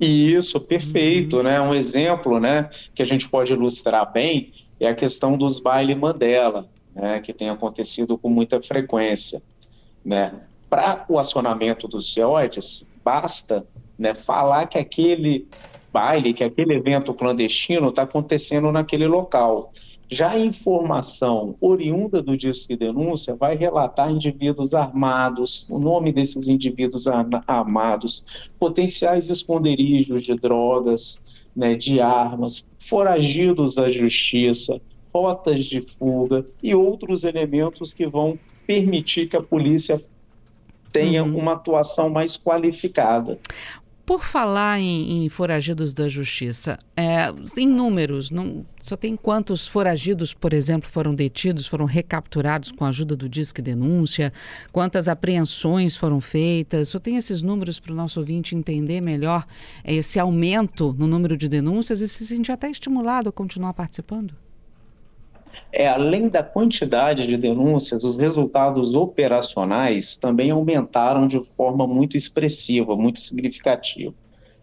Isso, 0.00 0.58
perfeito, 0.60 1.36
uhum. 1.36 1.42
né? 1.44 1.60
Um 1.60 1.74
exemplo, 1.74 2.40
né, 2.40 2.68
que 2.94 3.02
a 3.02 3.06
gente 3.06 3.28
pode 3.28 3.52
ilustrar 3.52 4.10
bem 4.12 4.52
é 4.80 4.88
a 4.88 4.94
questão 4.94 5.38
dos 5.38 5.60
baile 5.60 5.94
Mandela, 5.94 6.68
né, 6.92 7.20
que 7.20 7.32
tem 7.32 7.48
acontecido 7.48 8.18
com 8.18 8.28
muita 8.28 8.60
frequência, 8.60 9.40
né? 10.04 10.34
Para 10.68 11.04
o 11.08 11.18
acionamento 11.18 11.86
dos 11.86 12.12
CIODES, 12.12 12.84
basta, 13.04 13.64
né, 13.96 14.14
falar 14.14 14.66
que 14.66 14.78
aquele 14.78 15.46
baile, 15.92 16.32
que 16.32 16.42
aquele 16.42 16.74
evento 16.74 17.14
clandestino 17.14 17.88
está 17.88 18.02
acontecendo 18.02 18.72
naquele 18.72 19.06
local. 19.06 19.72
Já 20.12 20.32
a 20.32 20.38
informação 20.38 21.56
oriunda 21.58 22.22
do 22.22 22.36
disco 22.36 22.68
de 22.68 22.76
denúncia 22.76 23.34
vai 23.34 23.56
relatar 23.56 24.10
indivíduos 24.10 24.74
armados, 24.74 25.64
o 25.70 25.78
nome 25.78 26.12
desses 26.12 26.48
indivíduos 26.48 27.06
armados, 27.46 28.22
potenciais 28.58 29.30
esconderijos 29.30 30.22
de 30.22 30.34
drogas, 30.34 31.18
né, 31.56 31.74
de 31.74 31.98
armas, 31.98 32.66
foragidos 32.78 33.76
da 33.76 33.88
justiça, 33.88 34.78
rotas 35.14 35.64
de 35.64 35.80
fuga 35.80 36.44
e 36.62 36.74
outros 36.74 37.24
elementos 37.24 37.94
que 37.94 38.06
vão 38.06 38.38
permitir 38.66 39.30
que 39.30 39.36
a 39.38 39.42
polícia 39.42 39.98
tenha 40.92 41.24
uhum. 41.24 41.38
uma 41.38 41.54
atuação 41.54 42.10
mais 42.10 42.36
qualificada. 42.36 43.38
Por 44.12 44.22
falar 44.22 44.78
em, 44.78 45.24
em 45.24 45.28
foragidos 45.30 45.94
da 45.94 46.06
justiça, 46.06 46.78
é, 46.94 47.32
em 47.56 47.66
números, 47.66 48.30
não, 48.30 48.66
só 48.78 48.94
tem 48.94 49.16
quantos 49.16 49.66
foragidos, 49.66 50.34
por 50.34 50.52
exemplo, 50.52 50.86
foram 50.86 51.14
detidos, 51.14 51.66
foram 51.66 51.86
recapturados 51.86 52.70
com 52.70 52.84
a 52.84 52.88
ajuda 52.88 53.16
do 53.16 53.26
Disque 53.26 53.62
Denúncia, 53.62 54.30
quantas 54.70 55.08
apreensões 55.08 55.96
foram 55.96 56.20
feitas, 56.20 56.90
só 56.90 56.98
tem 56.98 57.16
esses 57.16 57.40
números 57.40 57.80
para 57.80 57.94
o 57.94 57.96
nosso 57.96 58.20
ouvinte 58.20 58.54
entender 58.54 59.00
melhor 59.00 59.46
esse 59.82 60.18
aumento 60.18 60.94
no 60.98 61.06
número 61.06 61.34
de 61.34 61.48
denúncias 61.48 62.02
e 62.02 62.06
se 62.06 62.26
sentir 62.26 62.52
até 62.52 62.70
estimulado 62.70 63.30
a 63.30 63.32
continuar 63.32 63.72
participando? 63.72 64.41
É, 65.72 65.88
além 65.88 66.28
da 66.28 66.42
quantidade 66.42 67.26
de 67.26 67.36
denúncias, 67.36 68.04
os 68.04 68.16
resultados 68.16 68.94
operacionais 68.94 70.16
também 70.16 70.50
aumentaram 70.50 71.26
de 71.26 71.42
forma 71.42 71.86
muito 71.86 72.16
expressiva, 72.16 72.94
muito 72.94 73.20
significativa. 73.20 74.14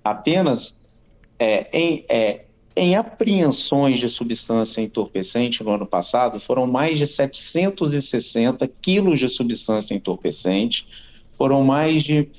Apenas 0.03 0.79
é, 1.39 1.67
em, 1.74 2.05
é, 2.10 2.41
em 2.75 2.96
apreensões 2.96 4.00
de 4.00 4.08
substância 4.08 4.81
entorpecente 4.81 5.63
no 5.63 5.72
ano 5.72 5.86
passado, 5.86 6.39
foram 6.39 6.67
mais 6.67 7.00
de 7.00 7.08
760 7.08 8.69
quilos 8.81 9.19
de 9.19 9.27
substância 9.27 9.96
entorpecente, 9.96 10.88
foram 11.38 11.63
mais 11.63 12.03
de 12.03 12.29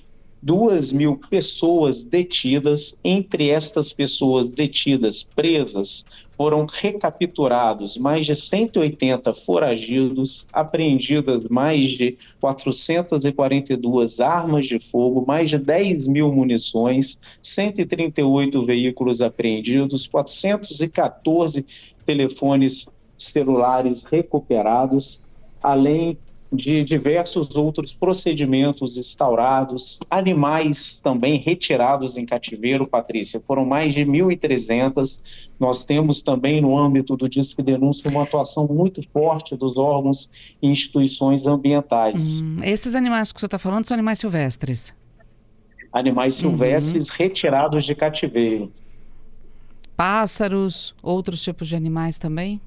duas 0.43 0.93
mil 0.93 1.17
pessoas 1.29 2.03
detidas. 2.03 2.99
Entre 3.05 3.51
estas 3.51 3.93
pessoas 3.93 4.53
detidas, 4.53 5.23
presas, 5.23 6.05
foram 6.37 6.67
recapturados 6.67 7.99
mais 7.99 8.25
de 8.25 8.35
180 8.35 9.35
foragidos, 9.35 10.47
apreendidas 10.53 11.45
mais 11.45 11.85
de 11.85 12.17
442 12.41 14.21
armas 14.21 14.67
de 14.67 14.79
fogo, 14.79 15.25
mais 15.27 15.51
de 15.51 15.59
10 15.59 16.09
mil 16.09 16.33
munições, 16.33 17.19
138 17.43 18.65
veículos 18.65 19.21
apreendidos, 19.21 20.07
414 20.07 21.67
telefones 22.07 22.89
celulares 23.19 24.05
recuperados, 24.05 25.21
além 25.63 26.17
de 26.53 26.85
diversos 26.85 27.55
outros 27.57 27.93
procedimentos 27.93 28.99
instaurados, 28.99 30.01
animais 30.11 31.01
também 31.01 31.39
retirados 31.39 32.19
em 32.19 32.27
cativeiro, 32.27 32.87
Patrícia, 32.87 33.41
foram 33.47 33.65
mais 33.65 33.95
de 33.95 34.05
1.300. 34.05 35.49
Nós 35.59 35.85
temos 35.85 36.23
também 36.23 36.61
no 36.61 36.77
âmbito 36.77 37.17
do 37.17 37.29
Disque 37.29 37.63
Denúncia 37.63 38.11
uma 38.11 38.25
atuação 38.25 38.67
muito 38.67 39.01
forte 39.11 39.57
dos 39.57 39.77
órgãos 39.77 40.29
e 40.61 40.67
instituições 40.67 41.47
ambientais. 41.47 42.41
Hum, 42.41 42.57
esses 42.65 42.95
animais 42.95 43.31
que 43.31 43.37
o 43.37 43.41
senhor 43.41 43.49
está 43.49 43.59
falando 43.59 43.87
são 43.87 43.95
animais 43.95 44.19
silvestres? 44.19 44.93
Animais 45.93 46.43
uhum. 46.43 46.51
silvestres 46.51 47.09
uhum. 47.09 47.15
retirados 47.17 47.85
de 47.85 47.95
cativeiro. 47.95 48.73
Pássaros, 49.97 50.95
outros 51.03 51.43
tipos 51.43 51.69
de 51.69 51.77
animais 51.77 52.19
também? 52.19 52.61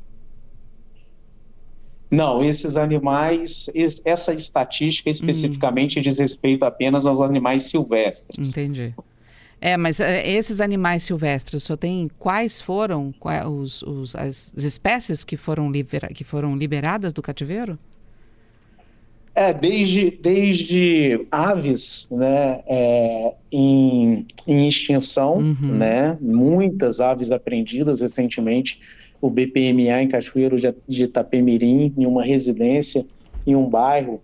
Não, 2.14 2.44
esses 2.44 2.76
animais, 2.76 3.70
essa 4.06 4.34
estatística 4.34 5.10
especificamente 5.10 5.98
hum. 5.98 6.02
diz 6.02 6.20
respeito 6.20 6.64
apenas 6.64 7.08
aos 7.08 7.20
animais 7.22 7.64
silvestres. 7.64 8.50
Entendi. 8.50 8.94
É, 9.60 9.76
mas 9.78 10.00
é, 10.00 10.30
esses 10.30 10.62
animais 10.62 11.02
silvestres, 11.04 11.64
só 11.64 11.76
tem 11.76 12.12
quais 12.20 12.62
foram 12.62 13.12
quais, 13.20 13.48
os, 13.48 13.82
os, 13.82 14.16
as 14.16 14.54
espécies 14.58 15.24
que 15.24 15.36
foram, 15.36 15.72
libera, 15.72 16.10
que 16.10 16.24
foram 16.24 16.56
liberadas 16.56 17.14
do 17.14 17.22
cativeiro? 17.22 17.80
É, 19.34 19.52
desde, 19.52 20.12
desde 20.12 21.26
aves 21.32 22.06
né, 22.12 22.62
é, 22.68 23.34
em, 23.52 24.28
em 24.46 24.68
extinção, 24.68 25.38
uhum. 25.38 25.56
né, 25.62 26.16
muitas 26.22 27.00
aves 27.00 27.32
apreendidas 27.32 28.02
recentemente 28.02 28.80
o 29.24 29.30
BPMA 29.30 30.02
em 30.02 30.08
Cachoeiro 30.10 30.58
de 30.86 31.04
Itapemirim, 31.06 31.94
em 31.98 32.06
uma 32.06 32.26
residência, 32.26 33.06
em 33.48 33.56
um 33.56 33.70
bairro, 33.70 34.22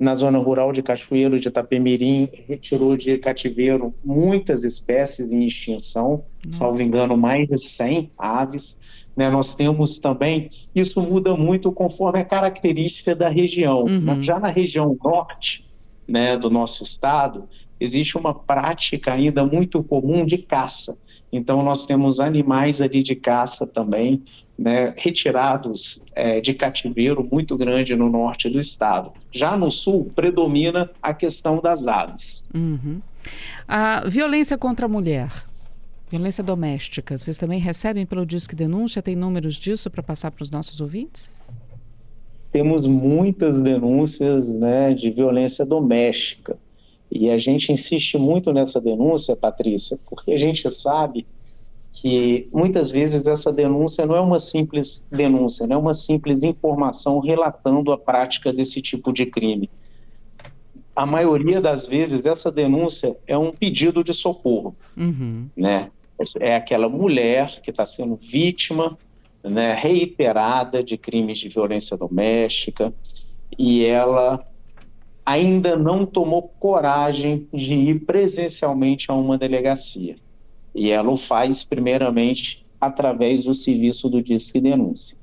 na 0.00 0.16
zona 0.16 0.36
rural 0.36 0.72
de 0.72 0.82
Cachoeiro 0.82 1.38
de 1.38 1.46
Itapemirim, 1.46 2.28
retirou 2.48 2.96
de 2.96 3.18
cativeiro 3.18 3.94
muitas 4.04 4.64
espécies 4.64 5.30
em 5.30 5.46
extinção, 5.46 6.24
salvo 6.50 6.82
engano, 6.82 7.16
mais 7.16 7.46
de 7.46 7.56
100 7.56 8.10
aves. 8.18 8.80
Né, 9.16 9.30
nós 9.30 9.54
temos 9.54 10.00
também, 10.00 10.48
isso 10.74 11.00
muda 11.00 11.36
muito 11.36 11.70
conforme 11.70 12.18
a 12.18 12.24
característica 12.24 13.14
da 13.14 13.28
região. 13.28 13.84
Uhum. 13.84 14.20
Já 14.24 14.40
na 14.40 14.48
região 14.48 14.98
norte 15.04 15.64
né, 16.08 16.36
do 16.36 16.50
nosso 16.50 16.82
estado, 16.82 17.48
existe 17.78 18.18
uma 18.18 18.34
prática 18.34 19.12
ainda 19.12 19.46
muito 19.46 19.84
comum 19.84 20.26
de 20.26 20.38
caça. 20.38 20.98
Então, 21.32 21.62
nós 21.62 21.86
temos 21.86 22.20
animais 22.20 22.82
ali 22.82 23.02
de 23.02 23.14
caça 23.14 23.66
também, 23.66 24.22
né, 24.58 24.92
retirados 24.98 26.02
é, 26.14 26.42
de 26.42 26.52
cativeiro 26.52 27.26
muito 27.32 27.56
grande 27.56 27.96
no 27.96 28.10
norte 28.10 28.50
do 28.50 28.58
estado. 28.58 29.12
Já 29.32 29.56
no 29.56 29.70
sul, 29.70 30.12
predomina 30.14 30.90
a 31.00 31.14
questão 31.14 31.60
das 31.60 31.86
aves. 31.86 32.50
Uhum. 32.54 33.00
A 33.66 34.06
violência 34.06 34.58
contra 34.58 34.84
a 34.84 34.88
mulher, 34.88 35.32
violência 36.10 36.44
doméstica, 36.44 37.16
vocês 37.16 37.38
também 37.38 37.58
recebem 37.58 38.04
pelo 38.04 38.26
Disque 38.26 38.54
Denúncia? 38.54 39.00
Tem 39.00 39.16
números 39.16 39.56
disso 39.56 39.90
para 39.90 40.02
passar 40.02 40.30
para 40.30 40.42
os 40.42 40.50
nossos 40.50 40.82
ouvintes? 40.82 41.30
Temos 42.52 42.86
muitas 42.86 43.62
denúncias 43.62 44.58
né, 44.58 44.92
de 44.92 45.10
violência 45.10 45.64
doméstica 45.64 46.58
E 47.14 47.28
a 47.28 47.36
gente 47.36 47.70
insiste 47.70 48.16
muito 48.16 48.54
nessa 48.54 48.80
denúncia, 48.80 49.36
Patrícia, 49.36 49.98
porque 50.08 50.32
a 50.32 50.38
gente 50.38 50.68
sabe 50.70 51.26
que 51.92 52.48
muitas 52.50 52.90
vezes 52.90 53.26
essa 53.26 53.52
denúncia 53.52 54.06
não 54.06 54.16
é 54.16 54.20
uma 54.20 54.38
simples 54.38 55.06
denúncia, 55.10 55.66
não 55.66 55.76
é 55.76 55.78
uma 55.78 55.92
simples 55.92 56.42
informação 56.42 57.18
relatando 57.18 57.92
a 57.92 57.98
prática 57.98 58.50
desse 58.50 58.80
tipo 58.80 59.12
de 59.12 59.26
crime. 59.26 59.68
A 60.96 61.04
maioria 61.04 61.60
das 61.60 61.86
vezes 61.86 62.24
essa 62.24 62.50
denúncia 62.50 63.14
é 63.26 63.36
um 63.36 63.52
pedido 63.52 64.02
de 64.02 64.14
socorro, 64.14 64.74
uhum. 64.96 65.48
né? 65.54 65.90
É 66.40 66.56
aquela 66.56 66.88
mulher 66.88 67.60
que 67.60 67.70
está 67.70 67.84
sendo 67.84 68.16
vítima, 68.16 68.96
né, 69.42 69.74
reiterada 69.74 70.82
de 70.82 70.96
crimes 70.96 71.38
de 71.38 71.48
violência 71.48 71.96
doméstica 71.96 72.94
e 73.58 73.84
ela 73.84 74.42
ainda 75.24 75.76
não 75.76 76.04
tomou 76.04 76.42
coragem 76.58 77.46
de 77.52 77.74
ir 77.74 78.00
presencialmente 78.00 79.10
a 79.10 79.14
uma 79.14 79.38
delegacia. 79.38 80.16
E 80.74 80.90
ela 80.90 81.10
o 81.10 81.16
faz, 81.16 81.64
primeiramente, 81.64 82.64
através 82.80 83.44
do 83.44 83.54
serviço 83.54 84.08
do 84.08 84.22
Disque 84.22 84.60
Denúncia. 84.60 85.16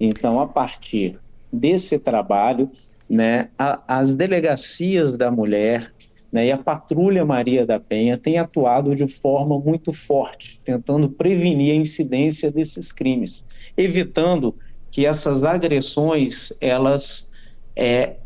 Então, 0.00 0.40
a 0.40 0.46
partir 0.46 1.18
desse 1.52 1.98
trabalho, 1.98 2.70
né, 3.08 3.50
a, 3.58 3.82
as 3.86 4.14
delegacias 4.14 5.16
da 5.16 5.30
mulher 5.30 5.92
né, 6.32 6.46
e 6.46 6.52
a 6.52 6.58
Patrulha 6.58 7.24
Maria 7.24 7.66
da 7.66 7.78
Penha 7.78 8.18
têm 8.18 8.38
atuado 8.38 8.94
de 8.94 9.06
forma 9.06 9.58
muito 9.58 9.92
forte, 9.92 10.60
tentando 10.64 11.08
prevenir 11.08 11.72
a 11.72 11.76
incidência 11.76 12.50
desses 12.50 12.92
crimes, 12.92 13.44
evitando 13.76 14.54
que 14.90 15.06
essas 15.06 15.44
agressões 15.44 16.52
elas 16.60 17.30
é, 17.74 18.16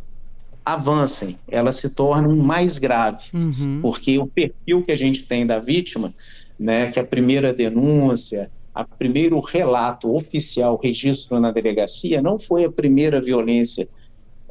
avancem, 0.73 1.39
elas 1.49 1.77
se 1.77 1.91
tornem 1.91 2.37
mais 2.37 2.79
graves, 2.79 3.31
uhum. 3.33 3.81
porque 3.81 4.19
o 4.19 4.27
perfil 4.27 4.83
que 4.83 4.93
a 4.93 4.97
gente 4.97 5.23
tem 5.25 5.47
da 5.47 5.59
vítima 5.59 6.15
né, 6.61 6.91
que 6.91 7.01
a 7.01 7.05
primeira 7.05 7.55
denúncia, 7.55 8.51
a 8.75 8.85
primeiro 8.85 9.41
relato 9.41 10.15
oficial, 10.15 10.79
registro 10.81 11.41
na 11.41 11.51
delegacia, 11.51 12.21
não 12.21 12.39
foi 12.39 12.67
a 12.67 12.71
primeira 12.71 13.19
violência 13.19 13.89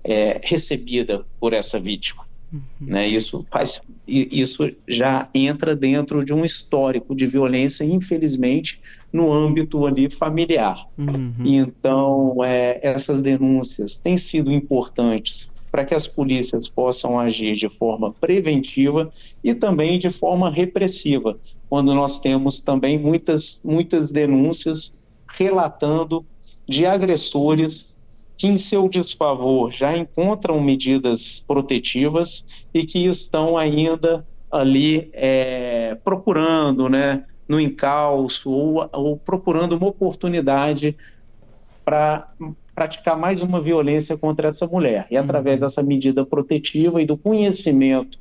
é, 0.03 0.41
recebida 0.43 1.23
por 1.39 1.53
essa 1.53 1.79
vítima. 1.79 2.27
Uhum. 2.51 2.61
Né, 2.81 3.07
isso, 3.07 3.45
faz, 3.51 3.79
isso 4.07 4.71
já 4.87 5.29
entra 5.35 5.75
dentro 5.75 6.25
de 6.25 6.33
um 6.33 6.43
histórico 6.43 7.15
de 7.15 7.27
violência, 7.27 7.83
infelizmente, 7.83 8.81
no 9.13 9.31
âmbito 9.31 9.85
ali 9.85 10.09
familiar. 10.09 10.87
Uhum. 10.97 11.35
Então, 11.45 12.43
é, 12.43 12.79
essas 12.81 13.21
denúncias 13.21 13.99
têm 13.99 14.17
sido 14.17 14.51
importantes 14.51 15.51
para 15.71 15.85
que 15.85 15.93
as 15.93 16.07
polícias 16.07 16.67
possam 16.67 17.19
agir 17.19 17.55
de 17.55 17.69
forma 17.69 18.11
preventiva 18.13 19.11
e 19.43 19.53
também 19.53 19.99
de 19.99 20.09
forma 20.09 20.49
repressiva, 20.49 21.39
quando 21.69 21.93
nós 21.93 22.19
temos 22.19 22.59
também 22.59 22.97
muitas, 22.97 23.61
muitas 23.63 24.11
denúncias 24.11 24.93
relatando 25.31 26.25
de 26.67 26.85
agressores 26.85 27.99
que, 28.35 28.47
em 28.47 28.57
seu 28.57 28.87
desfavor, 28.87 29.71
já 29.71 29.95
encontram 29.97 30.61
medidas 30.61 31.43
protetivas 31.45 32.65
e 32.73 32.85
que 32.85 33.05
estão 33.05 33.57
ainda 33.57 34.25
ali 34.51 35.09
é, 35.13 35.95
procurando, 36.03 36.89
né, 36.89 37.25
no 37.47 37.59
encalço 37.59 38.49
ou, 38.49 38.89
ou 38.93 39.17
procurando 39.17 39.73
uma 39.73 39.87
oportunidade 39.87 40.95
para 41.83 42.31
praticar 42.79 43.17
mais 43.17 43.41
uma 43.41 43.59
violência 43.59 44.17
contra 44.17 44.47
essa 44.47 44.65
mulher. 44.65 45.05
E 45.11 45.17
através 45.17 45.59
uhum. 45.59 45.67
dessa 45.67 45.83
medida 45.83 46.25
protetiva 46.25 47.01
e 47.01 47.05
do 47.05 47.17
conhecimento 47.17 48.17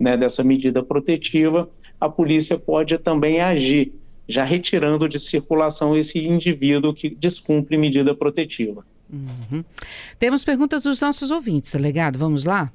né, 0.00 0.16
dessa 0.16 0.42
medida 0.42 0.82
protetiva, 0.82 1.68
a 2.00 2.08
polícia 2.08 2.58
pode 2.58 2.96
também 2.96 3.42
agir, 3.42 3.92
já 4.26 4.44
retirando 4.44 5.06
de 5.06 5.18
circulação 5.18 5.94
esse 5.94 6.26
indivíduo 6.26 6.94
que 6.94 7.10
descumpre 7.10 7.76
medida 7.76 8.14
protetiva. 8.14 8.82
Uhum. 9.12 9.62
Temos 10.18 10.42
perguntas 10.42 10.84
dos 10.84 11.02
nossos 11.02 11.30
ouvintes, 11.30 11.72
delegado. 11.72 12.18
Vamos 12.18 12.44
lá? 12.44 12.72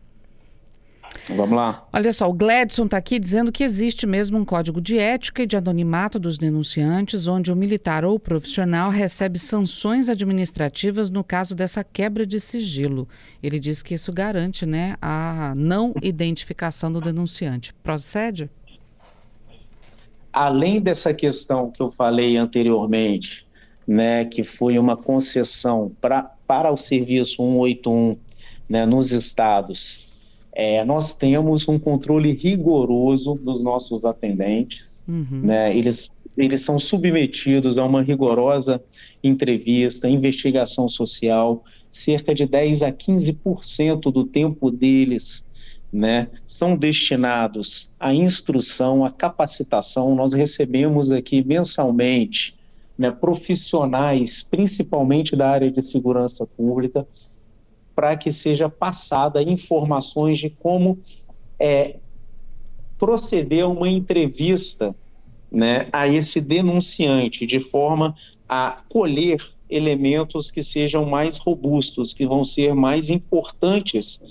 Vamos 1.29 1.55
lá. 1.55 1.87
Olha 1.93 2.11
só, 2.11 2.29
o 2.29 2.33
Gladson 2.33 2.85
está 2.85 2.97
aqui 2.97 3.17
dizendo 3.17 3.51
que 3.51 3.63
existe 3.63 4.05
mesmo 4.05 4.37
um 4.37 4.43
código 4.43 4.81
de 4.81 4.97
ética 4.97 5.43
e 5.43 5.47
de 5.47 5.55
anonimato 5.55 6.19
dos 6.19 6.37
denunciantes, 6.37 7.27
onde 7.27 7.51
o 7.51 7.55
militar 7.55 8.03
ou 8.03 8.15
o 8.15 8.19
profissional 8.19 8.89
recebe 8.89 9.39
sanções 9.39 10.09
administrativas 10.09 11.09
no 11.09 11.23
caso 11.23 11.55
dessa 11.55 11.83
quebra 11.83 12.25
de 12.25 12.39
sigilo. 12.39 13.07
Ele 13.41 13.57
diz 13.57 13.81
que 13.81 13.93
isso 13.93 14.11
garante 14.11 14.65
né, 14.65 14.97
a 15.01 15.53
não 15.55 15.93
identificação 16.01 16.91
do 16.91 16.99
denunciante. 16.99 17.73
Procede? 17.75 18.49
Além 20.31 20.81
dessa 20.81 21.13
questão 21.13 21.71
que 21.71 21.81
eu 21.81 21.89
falei 21.89 22.35
anteriormente, 22.35 23.45
né, 23.87 24.25
que 24.25 24.43
foi 24.43 24.77
uma 24.77 24.97
concessão 24.97 25.91
pra, 26.01 26.31
para 26.45 26.71
o 26.71 26.77
serviço 26.77 27.37
181 27.37 28.17
né, 28.67 28.85
nos 28.85 29.11
estados 29.11 30.12
é, 30.55 30.83
nós 30.85 31.13
temos 31.13 31.67
um 31.67 31.79
controle 31.79 32.33
rigoroso 32.33 33.35
dos 33.35 33.63
nossos 33.63 34.05
atendentes, 34.05 35.03
uhum. 35.07 35.41
né? 35.43 35.75
Eles 35.75 36.09
eles 36.35 36.63
são 36.63 36.79
submetidos 36.79 37.77
a 37.77 37.85
uma 37.85 38.01
rigorosa 38.01 38.83
entrevista, 39.23 40.09
investigação 40.09 40.87
social, 40.87 41.63
cerca 41.91 42.33
de 42.33 42.47
10 42.47 42.81
a 42.81 42.91
15% 42.91 44.11
do 44.11 44.23
tempo 44.25 44.71
deles 44.71 45.45
né, 45.93 46.27
são 46.47 46.75
destinados 46.75 47.91
à 47.99 48.11
instrução, 48.11 49.05
à 49.05 49.11
capacitação. 49.11 50.15
Nós 50.15 50.33
recebemos 50.33 51.11
aqui 51.11 51.43
mensalmente 51.43 52.55
né, 52.97 53.11
profissionais, 53.11 54.41
principalmente 54.41 55.35
da 55.35 55.51
área 55.51 55.71
de 55.71 55.83
segurança 55.83 56.47
pública, 56.47 57.07
para 57.95 58.15
que 58.17 58.31
seja 58.31 58.69
passada 58.69 59.41
informações 59.41 60.39
de 60.39 60.49
como 60.49 60.97
é, 61.59 61.97
proceder 62.97 63.63
a 63.63 63.67
uma 63.67 63.89
entrevista 63.89 64.95
né, 65.51 65.87
a 65.91 66.07
esse 66.07 66.41
denunciante, 66.41 67.45
de 67.45 67.59
forma 67.59 68.15
a 68.49 68.81
colher 68.89 69.45
elementos 69.69 70.51
que 70.51 70.61
sejam 70.61 71.05
mais 71.05 71.37
robustos, 71.37 72.13
que 72.13 72.25
vão 72.25 72.43
ser 72.43 72.73
mais 72.73 73.09
importantes 73.09 74.21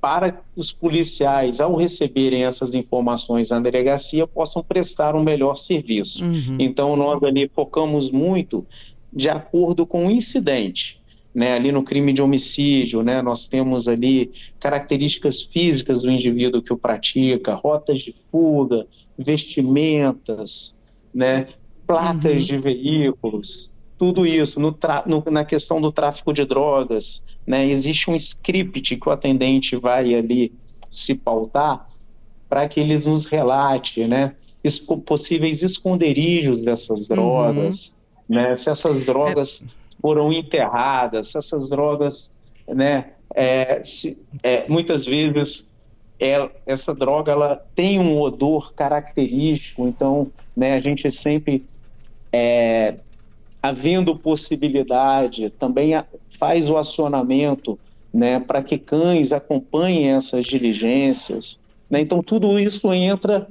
para 0.00 0.42
os 0.56 0.72
policiais, 0.72 1.60
ao 1.60 1.76
receberem 1.76 2.44
essas 2.44 2.74
informações 2.74 3.50
na 3.50 3.60
delegacia, 3.60 4.26
possam 4.26 4.62
prestar 4.62 5.14
um 5.14 5.22
melhor 5.22 5.56
serviço. 5.56 6.24
Uhum. 6.24 6.56
Então, 6.58 6.96
nós 6.96 7.22
ali 7.22 7.48
focamos 7.48 8.10
muito 8.10 8.66
de 9.12 9.28
acordo 9.28 9.86
com 9.86 10.06
o 10.06 10.10
incidente. 10.10 11.01
Né, 11.34 11.54
ali 11.54 11.72
no 11.72 11.82
crime 11.82 12.12
de 12.12 12.20
homicídio, 12.20 13.02
né, 13.02 13.22
nós 13.22 13.48
temos 13.48 13.88
ali 13.88 14.30
características 14.60 15.40
físicas 15.40 16.02
do 16.02 16.10
indivíduo 16.10 16.60
que 16.60 16.74
o 16.74 16.76
pratica, 16.76 17.54
rotas 17.54 18.00
de 18.00 18.14
fuga, 18.30 18.86
vestimentas, 19.16 20.78
né, 21.14 21.46
placas 21.86 22.40
uhum. 22.40 22.46
de 22.46 22.58
veículos, 22.58 23.72
tudo 23.96 24.26
isso. 24.26 24.60
No 24.60 24.76
no, 25.06 25.24
na 25.30 25.44
questão 25.44 25.80
do 25.80 25.90
tráfico 25.90 26.32
de 26.32 26.44
drogas, 26.44 27.24
né, 27.46 27.66
existe 27.66 28.10
um 28.10 28.16
script 28.16 28.96
que 28.96 29.08
o 29.08 29.12
atendente 29.12 29.76
vai 29.76 30.14
ali 30.14 30.52
se 30.90 31.14
pautar 31.14 31.88
para 32.48 32.68
que 32.68 32.78
eles 32.78 33.06
nos 33.06 33.24
relate, 33.24 34.04
né, 34.06 34.34
possíveis 35.06 35.62
esconderijos 35.62 36.62
dessas 36.62 37.08
uhum. 37.08 37.16
drogas, 37.16 37.94
uhum. 38.28 38.56
se 38.56 38.70
essas 38.70 39.04
drogas 39.04 39.62
é 39.62 39.81
foram 40.02 40.32
enterradas, 40.32 41.34
essas 41.36 41.70
drogas, 41.70 42.36
né, 42.66 43.12
é, 43.34 43.82
se, 43.84 44.20
é, 44.42 44.68
muitas 44.68 45.06
vezes 45.06 45.72
é, 46.18 46.50
essa 46.66 46.94
droga 46.94 47.32
ela 47.32 47.56
tem 47.74 47.98
um 47.98 48.20
odor 48.20 48.74
característico, 48.74 49.86
então 49.86 50.30
né, 50.56 50.74
a 50.74 50.80
gente 50.80 51.10
sempre, 51.10 51.64
é, 52.32 52.96
havendo 53.62 54.16
possibilidade, 54.16 55.50
também 55.50 55.92
faz 56.38 56.68
o 56.68 56.76
acionamento 56.76 57.78
né, 58.12 58.40
para 58.40 58.62
que 58.62 58.76
cães 58.76 59.32
acompanhem 59.32 60.10
essas 60.10 60.44
diligências. 60.44 61.58
Né, 61.88 62.00
então 62.00 62.22
tudo 62.22 62.58
isso 62.58 62.92
entra 62.92 63.48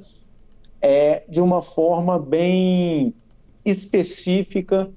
é, 0.80 1.24
de 1.28 1.40
uma 1.40 1.62
forma 1.62 2.18
bem 2.18 3.14
específica 3.64 4.90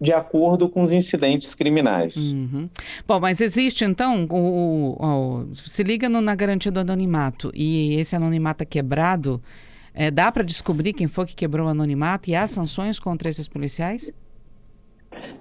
de 0.00 0.12
acordo 0.12 0.68
com 0.68 0.82
os 0.82 0.92
incidentes 0.92 1.54
criminais. 1.54 2.32
Uhum. 2.32 2.70
Bom, 3.06 3.20
mas 3.20 3.40
existe 3.40 3.84
então, 3.84 4.26
o, 4.30 4.36
o, 4.36 5.42
o 5.50 5.54
se 5.54 5.82
liga 5.82 6.08
no, 6.08 6.20
na 6.20 6.34
garantia 6.34 6.72
do 6.72 6.80
anonimato 6.80 7.50
e 7.54 7.94
esse 7.96 8.16
anonimato 8.16 8.62
é 8.62 8.66
quebrado, 8.66 9.42
é, 9.92 10.10
dá 10.10 10.32
para 10.32 10.42
descobrir 10.42 10.94
quem 10.94 11.06
foi 11.06 11.26
que 11.26 11.34
quebrou 11.34 11.66
o 11.66 11.70
anonimato 11.70 12.30
e 12.30 12.34
há 12.34 12.46
sanções 12.46 12.98
contra 12.98 13.28
esses 13.28 13.46
policiais? 13.46 14.10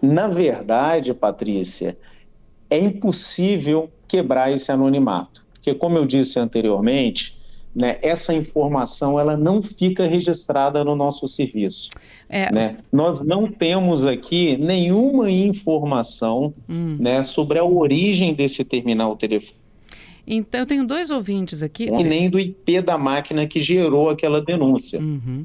Na 0.02 0.28
verdade, 0.28 1.14
Patrícia, 1.14 1.98
é 2.70 2.78
impossível 2.78 3.90
quebrar 4.08 4.52
esse 4.52 4.72
anonimato, 4.72 5.46
porque 5.54 5.74
como 5.74 5.98
eu 5.98 6.06
disse 6.06 6.40
anteriormente, 6.40 7.38
né, 7.74 7.98
essa 8.02 8.34
informação 8.34 9.20
ela 9.20 9.38
não 9.38 9.62
fica 9.62 10.06
registrada 10.08 10.84
no 10.84 10.96
nosso 10.96 11.28
serviço. 11.28 11.90
É... 12.30 12.54
Né? 12.54 12.78
Nós 12.92 13.24
não 13.24 13.52
temos 13.52 14.06
aqui 14.06 14.56
nenhuma 14.56 15.32
informação 15.32 16.54
hum. 16.70 16.96
né, 17.00 17.24
sobre 17.24 17.58
a 17.58 17.64
origem 17.64 18.34
desse 18.34 18.64
terminal 18.64 19.18
telefônico. 19.18 19.58
Então, 20.28 20.60
eu 20.60 20.66
tenho 20.68 20.86
dois 20.86 21.10
ouvintes 21.10 21.64
aqui. 21.64 21.86
E 21.86 22.04
nem 22.04 22.30
do 22.30 22.40
IP 22.40 22.82
da 22.82 23.00
máquina 23.00 23.48
que 23.48 23.60
gerou 23.60 24.12
aquela 24.12 24.40
denúncia. 24.40 25.00
Uhum. 25.00 25.44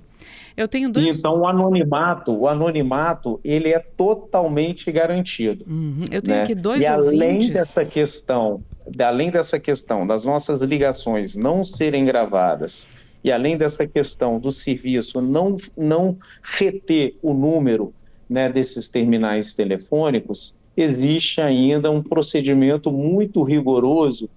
Eu 0.54 0.68
tenho 0.68 0.90
dois... 0.90 1.18
Então, 1.18 1.40
o 1.40 1.48
anonimato, 1.48 2.32
o 2.32 2.46
anonimato, 2.46 3.40
ele 3.42 3.70
é 3.70 3.78
totalmente 3.78 4.92
garantido. 4.92 5.64
Uhum. 5.66 6.04
Eu 6.10 6.20
tenho 6.20 6.36
né? 6.36 6.42
aqui 6.44 6.54
dois 6.54 6.84
e 6.84 6.92
ouvintes... 6.92 7.20
além 7.20 7.50
dessa 7.50 7.84
questão, 7.84 8.62
além 8.98 9.30
dessa 9.30 9.58
questão 9.58 10.06
das 10.06 10.24
nossas 10.24 10.60
ligações 10.60 11.34
não 11.34 11.64
serem 11.64 12.04
gravadas, 12.04 12.86
e 13.24 13.32
além 13.32 13.56
dessa 13.56 13.86
questão 13.86 14.38
do 14.38 14.52
serviço 14.52 15.20
não, 15.20 15.56
não 15.74 16.18
reter 16.42 17.16
o 17.22 17.32
número 17.32 17.92
né, 18.28 18.48
desses 18.48 18.88
terminais 18.88 19.54
telefônicos, 19.54 20.54
existe 20.76 21.40
ainda 21.40 21.90
um 21.90 22.02
procedimento 22.02 22.92
muito 22.92 23.42
rigoroso 23.42 24.28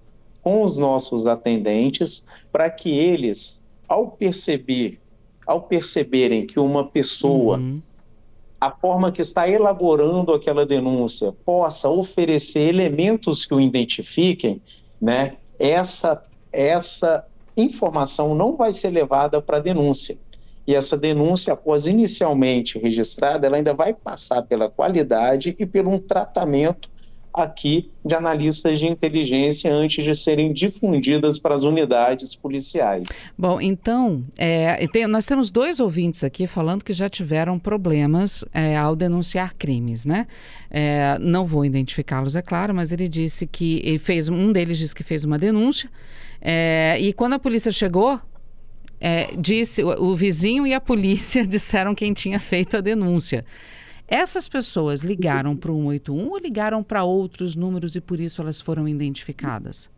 com 0.42 0.62
os 0.62 0.78
nossos 0.78 1.26
atendentes 1.26 2.24
para 2.50 2.70
que 2.70 2.90
eles, 2.90 3.62
ao 3.86 4.12
perceber 4.12 4.98
ao 5.48 5.62
perceberem 5.62 6.46
que 6.46 6.60
uma 6.60 6.84
pessoa, 6.84 7.56
uhum. 7.56 7.80
a 8.60 8.70
forma 8.70 9.10
que 9.10 9.22
está 9.22 9.48
elaborando 9.48 10.34
aquela 10.34 10.66
denúncia, 10.66 11.32
possa 11.42 11.88
oferecer 11.88 12.68
elementos 12.68 13.46
que 13.46 13.54
o 13.54 13.60
identifiquem, 13.60 14.60
né, 15.00 15.38
essa, 15.58 16.22
essa 16.52 17.24
informação 17.62 18.34
não 18.34 18.56
vai 18.56 18.72
ser 18.72 18.90
levada 18.90 19.40
para 19.40 19.58
denúncia. 19.58 20.16
E 20.66 20.74
essa 20.74 20.98
denúncia, 20.98 21.54
após 21.54 21.86
inicialmente 21.86 22.78
registrada, 22.78 23.46
ela 23.46 23.56
ainda 23.56 23.72
vai 23.72 23.94
passar 23.94 24.42
pela 24.42 24.68
qualidade 24.68 25.56
e 25.58 25.64
por 25.64 25.88
um 25.88 25.98
tratamento 25.98 26.90
aqui 27.32 27.90
de 28.04 28.14
analistas 28.14 28.78
de 28.78 28.86
inteligência 28.86 29.72
antes 29.72 30.04
de 30.04 30.14
serem 30.14 30.52
difundidas 30.52 31.38
para 31.38 31.54
as 31.54 31.62
unidades 31.62 32.34
policiais. 32.34 33.26
Bom, 33.36 33.60
então, 33.60 34.24
é, 34.36 34.86
tem, 34.88 35.06
nós 35.06 35.26
temos 35.26 35.50
dois 35.50 35.80
ouvintes 35.80 36.24
aqui 36.24 36.46
falando 36.46 36.84
que 36.84 36.92
já 36.92 37.08
tiveram 37.08 37.58
problemas 37.58 38.44
é, 38.52 38.76
ao 38.76 38.96
denunciar 38.96 39.54
crimes, 39.54 40.04
né? 40.04 40.26
É, 40.70 41.16
não 41.18 41.46
vou 41.46 41.64
identificá-los, 41.64 42.36
é 42.36 42.42
claro, 42.42 42.74
mas 42.74 42.92
ele 42.92 43.08
disse 43.08 43.46
que 43.46 43.80
ele 43.84 43.98
fez, 43.98 44.28
um 44.28 44.52
deles 44.52 44.78
disse 44.78 44.94
que 44.94 45.04
fez 45.04 45.24
uma 45.24 45.38
denúncia 45.38 45.88
é, 46.40 46.96
e 47.00 47.12
quando 47.12 47.34
a 47.34 47.38
polícia 47.38 47.72
chegou, 47.72 48.20
é, 49.00 49.34
disse 49.36 49.82
o, 49.82 50.10
o 50.10 50.16
vizinho 50.16 50.66
e 50.66 50.74
a 50.74 50.80
polícia 50.80 51.44
disseram 51.46 51.94
quem 51.94 52.12
tinha 52.12 52.38
feito 52.38 52.76
a 52.76 52.80
denúncia. 52.80 53.44
Essas 54.06 54.48
pessoas 54.48 55.00
ligaram 55.00 55.54
para 55.54 55.70
o 55.70 55.76
181 55.76 56.30
ou 56.30 56.38
ligaram 56.38 56.82
para 56.82 57.04
outros 57.04 57.54
números 57.54 57.94
e 57.94 58.00
por 58.00 58.18
isso 58.18 58.40
elas 58.40 58.60
foram 58.60 58.88
identificadas? 58.88 59.90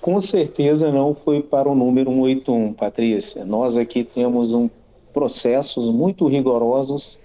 Com 0.00 0.20
certeza 0.20 0.92
não 0.92 1.14
foi 1.14 1.42
para 1.42 1.68
o 1.68 1.74
número 1.74 2.10
181, 2.10 2.74
Patrícia. 2.74 3.44
Nós 3.44 3.76
aqui 3.76 4.04
temos 4.04 4.52
um, 4.52 4.68
processos 5.16 5.88
muito 5.90 6.26
rigorosos 6.26 7.18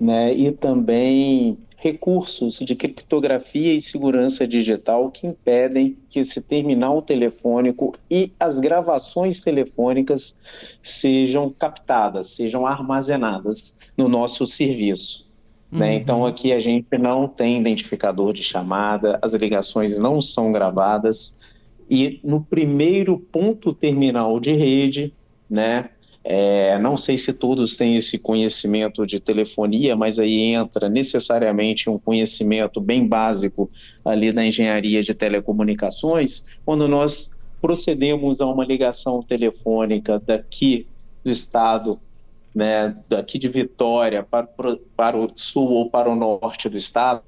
né, 0.00 0.32
e 0.32 0.52
também 0.52 1.58
recursos 1.82 2.60
de 2.60 2.76
criptografia 2.76 3.74
e 3.74 3.80
segurança 3.80 4.46
digital 4.46 5.10
que 5.10 5.26
impedem 5.26 5.98
que 6.08 6.20
esse 6.20 6.40
terminal 6.40 7.02
telefônico 7.02 7.96
e 8.08 8.30
as 8.38 8.60
gravações 8.60 9.42
telefônicas 9.42 10.36
sejam 10.80 11.50
captadas, 11.50 12.28
sejam 12.28 12.64
armazenadas 12.64 13.76
no 13.98 14.08
nosso 14.08 14.46
serviço. 14.46 15.28
Né? 15.72 15.72
Uhum. 15.72 15.78
Né? 15.80 15.94
Então, 15.96 16.24
aqui 16.24 16.52
a 16.52 16.60
gente 16.60 16.86
não 16.96 17.26
tem 17.26 17.60
identificador 17.60 18.32
de 18.32 18.44
chamada, 18.44 19.18
as 19.20 19.32
ligações 19.32 19.98
não 19.98 20.20
são 20.20 20.52
gravadas, 20.52 21.40
e 21.90 22.20
no 22.22 22.44
primeiro 22.44 23.18
ponto 23.18 23.74
terminal 23.74 24.38
de 24.38 24.52
rede, 24.52 25.12
né, 25.50 25.90
é, 26.24 26.78
não 26.78 26.96
sei 26.96 27.16
se 27.16 27.32
todos 27.32 27.76
têm 27.76 27.96
esse 27.96 28.18
conhecimento 28.18 29.04
de 29.04 29.18
telefonia, 29.18 29.96
mas 29.96 30.18
aí 30.18 30.38
entra 30.38 30.88
necessariamente 30.88 31.90
um 31.90 31.98
conhecimento 31.98 32.80
bem 32.80 33.06
básico 33.06 33.68
ali 34.04 34.30
da 34.30 34.44
engenharia 34.44 35.02
de 35.02 35.14
telecomunicações, 35.14 36.44
quando 36.64 36.86
nós 36.86 37.30
procedemos 37.60 38.40
a 38.40 38.46
uma 38.46 38.64
ligação 38.64 39.22
telefônica 39.22 40.20
daqui 40.24 40.86
do 41.24 41.30
estado, 41.30 41.98
né, 42.54 42.96
daqui 43.08 43.38
de 43.38 43.48
Vitória 43.48 44.22
para, 44.22 44.48
para 44.96 45.16
o 45.16 45.28
sul 45.34 45.70
ou 45.70 45.90
para 45.90 46.08
o 46.08 46.14
norte 46.14 46.68
do 46.68 46.76
estado, 46.76 47.22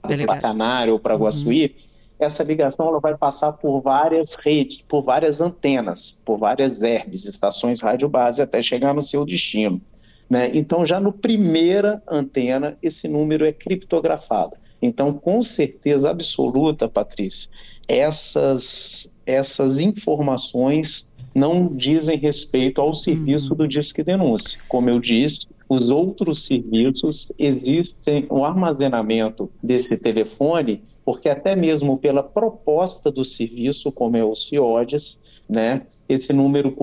para 0.00 0.38
Canário 0.38 0.94
ou 0.94 0.98
para 0.98 1.14
Guaçuí, 1.14 1.66
uhum 1.66 1.86
essa 2.18 2.42
ligação 2.42 2.88
ela 2.88 3.00
vai 3.00 3.16
passar 3.16 3.52
por 3.52 3.80
várias 3.80 4.34
redes, 4.34 4.82
por 4.88 5.02
várias 5.02 5.40
antenas, 5.40 6.20
por 6.24 6.38
várias 6.38 6.82
herbes, 6.82 7.26
estações 7.26 7.80
rádio 7.80 8.08
base, 8.08 8.40
até 8.40 8.62
chegar 8.62 8.94
no 8.94 9.02
seu 9.02 9.24
destino. 9.24 9.80
Né? 10.28 10.50
Então, 10.54 10.84
já 10.84 10.98
no 10.98 11.12
primeira 11.12 12.02
antena, 12.08 12.76
esse 12.82 13.06
número 13.06 13.44
é 13.44 13.52
criptografado. 13.52 14.56
Então, 14.80 15.12
com 15.12 15.42
certeza 15.42 16.10
absoluta, 16.10 16.88
Patrícia, 16.88 17.50
essas, 17.88 19.12
essas 19.24 19.78
informações 19.78 21.06
não 21.34 21.68
dizem 21.68 22.18
respeito 22.18 22.80
ao 22.80 22.92
serviço 22.92 23.50
uhum. 23.50 23.56
do 23.58 23.68
Disque 23.68 24.02
Denúncia. 24.02 24.58
Como 24.68 24.88
eu 24.88 24.98
disse, 24.98 25.46
os 25.68 25.90
outros 25.90 26.46
serviços 26.46 27.30
existem 27.38 28.26
o 28.30 28.44
armazenamento 28.44 29.50
desse 29.62 29.96
telefone 29.96 30.82
porque 31.06 31.28
até 31.28 31.54
mesmo 31.54 31.96
pela 31.96 32.20
proposta 32.20 33.12
do 33.12 33.24
serviço, 33.24 33.92
como 33.92 34.16
é 34.16 34.24
o 34.24 34.34
CIODES, 34.34 35.20
né, 35.48 35.86
esse 36.08 36.32
número 36.32 36.76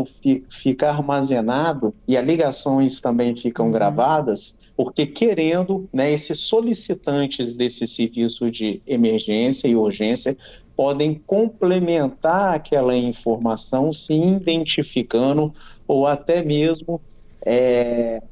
fica 0.50 0.90
armazenado 0.90 1.94
e 2.08 2.16
as 2.16 2.26
ligações 2.26 3.02
também 3.02 3.36
ficam 3.36 3.66
uhum. 3.66 3.72
gravadas, 3.74 4.58
porque 4.78 5.06
querendo, 5.06 5.90
né, 5.92 6.10
esses 6.10 6.40
solicitantes 6.40 7.58
desse 7.58 7.86
serviço 7.86 8.50
de 8.50 8.82
emergência 8.88 9.68
e 9.68 9.76
urgência 9.76 10.38
podem 10.74 11.22
complementar 11.28 12.56
aquela 12.56 12.96
informação 12.96 13.92
se 13.92 14.14
identificando 14.14 15.54
ou 15.86 16.08
até 16.08 16.42
mesmo 16.42 17.02
é, 17.46 18.24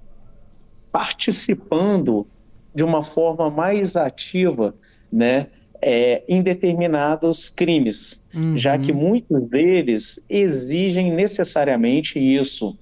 participando 0.90 2.26
de 2.74 2.82
uma 2.82 3.04
forma 3.04 3.50
mais 3.50 3.98
ativa, 3.98 4.74
né, 5.12 5.48
é, 5.82 6.24
em 6.28 6.42
determinados 6.42 7.50
crimes, 7.50 8.22
uhum. 8.34 8.56
já 8.58 8.78
que 8.78 8.94
muitos 8.94 9.42
deles 9.50 10.24
exigem 10.30 11.12
necessariamente 11.12 12.20
isso. 12.20 12.78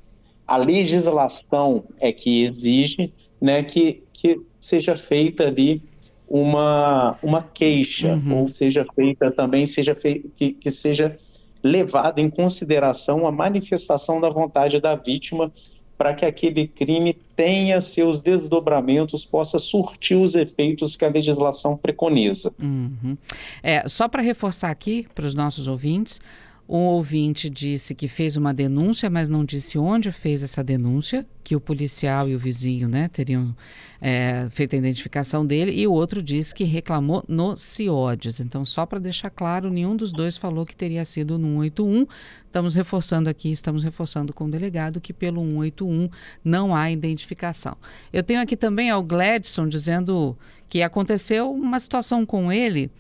A 0.46 0.58
legislação 0.58 1.84
é 2.00 2.12
que 2.12 2.44
exige 2.44 3.14
né, 3.40 3.64
que, 3.64 4.04
que 4.12 4.42
seja 4.60 4.96
feita 4.96 5.48
ali 5.48 5.82
uma, 6.28 7.18
uma 7.24 7.42
queixa, 7.42 8.14
uhum. 8.14 8.42
ou 8.42 8.50
seja 8.50 8.86
feita 8.94 9.32
também, 9.32 9.66
seja 9.66 9.96
fei 9.96 10.26
que, 10.36 10.52
que 10.52 10.70
seja 10.70 11.18
levada 11.64 12.22
em 12.22 12.30
consideração 12.30 13.28
a 13.28 13.32
manifestação 13.32 14.22
da 14.22 14.30
vontade 14.30 14.80
da 14.80 14.96
vítima 14.96 15.52
para 16.00 16.14
que 16.14 16.26
aquele 16.26 16.66
crime 16.66 17.14
tenha 17.36 17.82
seus 17.82 18.22
desdobramentos, 18.22 19.26
possa 19.26 19.60
surtir 19.60 20.16
os 20.16 20.34
efeitos 20.34 20.96
que 20.96 21.04
a 21.04 21.10
legislação 21.10 21.76
preconiza. 21.76 22.54
Uhum. 22.58 23.18
É, 23.62 23.86
só 23.86 24.08
para 24.08 24.22
reforçar 24.22 24.72
aqui 24.72 25.06
para 25.14 25.26
os 25.26 25.36
nossos 25.36 25.68
ouvintes, 25.68 26.22
um 26.71 26.84
ouvinte 26.84 27.49
disse 27.49 27.95
que 27.95 28.08
fez 28.08 28.38
uma 28.38 28.53
denúncia, 28.53 29.10
mas 29.10 29.27
não 29.27 29.43
disse 29.43 29.79
onde 29.79 30.12
fez 30.12 30.43
essa 30.43 30.63
denúncia, 30.63 31.25
que 31.43 31.55
o 31.55 31.60
policial 31.60 32.29
e 32.29 32.36
o 32.36 32.39
vizinho 32.39 32.88
né, 32.88 33.08
teriam 33.08 33.55
é, 33.99 34.47
feito 34.51 34.75
a 34.75 34.77
identificação 34.77 35.43
dele, 35.43 35.71
e 35.71 35.88
o 35.88 35.91
outro 35.91 36.21
disse 36.21 36.53
que 36.53 36.63
reclamou 36.63 37.25
no 37.27 37.55
CIODES. 37.55 38.41
Então, 38.41 38.63
só 38.63 38.86
para 38.86 38.99
deixar 38.99 39.32
claro, 39.32 39.71
nenhum 39.71 39.95
dos 39.95 40.12
dois 40.12 40.38
falou 40.38 40.63
que 40.63 40.75
teria 40.75 41.03
sido 41.03 41.39
no 41.39 41.47
181. 41.47 42.05
Estamos 42.45 42.75
reforçando 42.75 43.32
aqui, 43.32 43.51
estamos 43.51 43.84
reforçando 43.84 44.32
com 44.32 44.45
o 44.45 44.51
delegado 44.51 45.01
que 45.01 45.12
pelo 45.12 45.41
181 45.41 46.08
não 46.43 46.75
há 46.75 46.91
identificação. 46.91 47.75
Eu 48.13 48.21
tenho 48.21 48.39
aqui 48.39 48.55
também 48.55 48.91
ao 48.91 49.01
Gladson 49.01 49.67
dizendo 49.67 50.38
que 50.69 50.84
aconteceu 50.84 51.51
uma 51.51 51.79
situação 51.79 52.27
com 52.27 52.51
ele. 52.51 52.91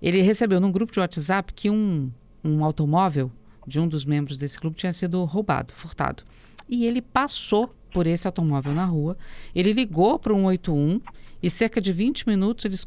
Ele 0.00 0.22
recebeu 0.22 0.60
num 0.60 0.72
grupo 0.72 0.94
de 0.94 1.00
WhatsApp 1.00 1.52
que 1.52 1.68
um 1.68 2.10
um 2.48 2.64
automóvel 2.64 3.30
de 3.66 3.78
um 3.78 3.86
dos 3.86 4.04
membros 4.04 4.38
desse 4.38 4.58
clube 4.58 4.76
tinha 4.76 4.92
sido 4.92 5.24
roubado, 5.24 5.72
furtado. 5.74 6.22
E 6.68 6.86
ele 6.86 7.02
passou 7.02 7.74
por 7.92 8.06
esse 8.06 8.26
automóvel 8.26 8.74
na 8.74 8.84
rua, 8.84 9.16
ele 9.54 9.72
ligou 9.72 10.18
para 10.18 10.32
o 10.32 10.36
181 10.36 11.00
e 11.42 11.48
cerca 11.48 11.80
de 11.80 11.92
20 11.92 12.26
minutos 12.26 12.64
eles 12.64 12.86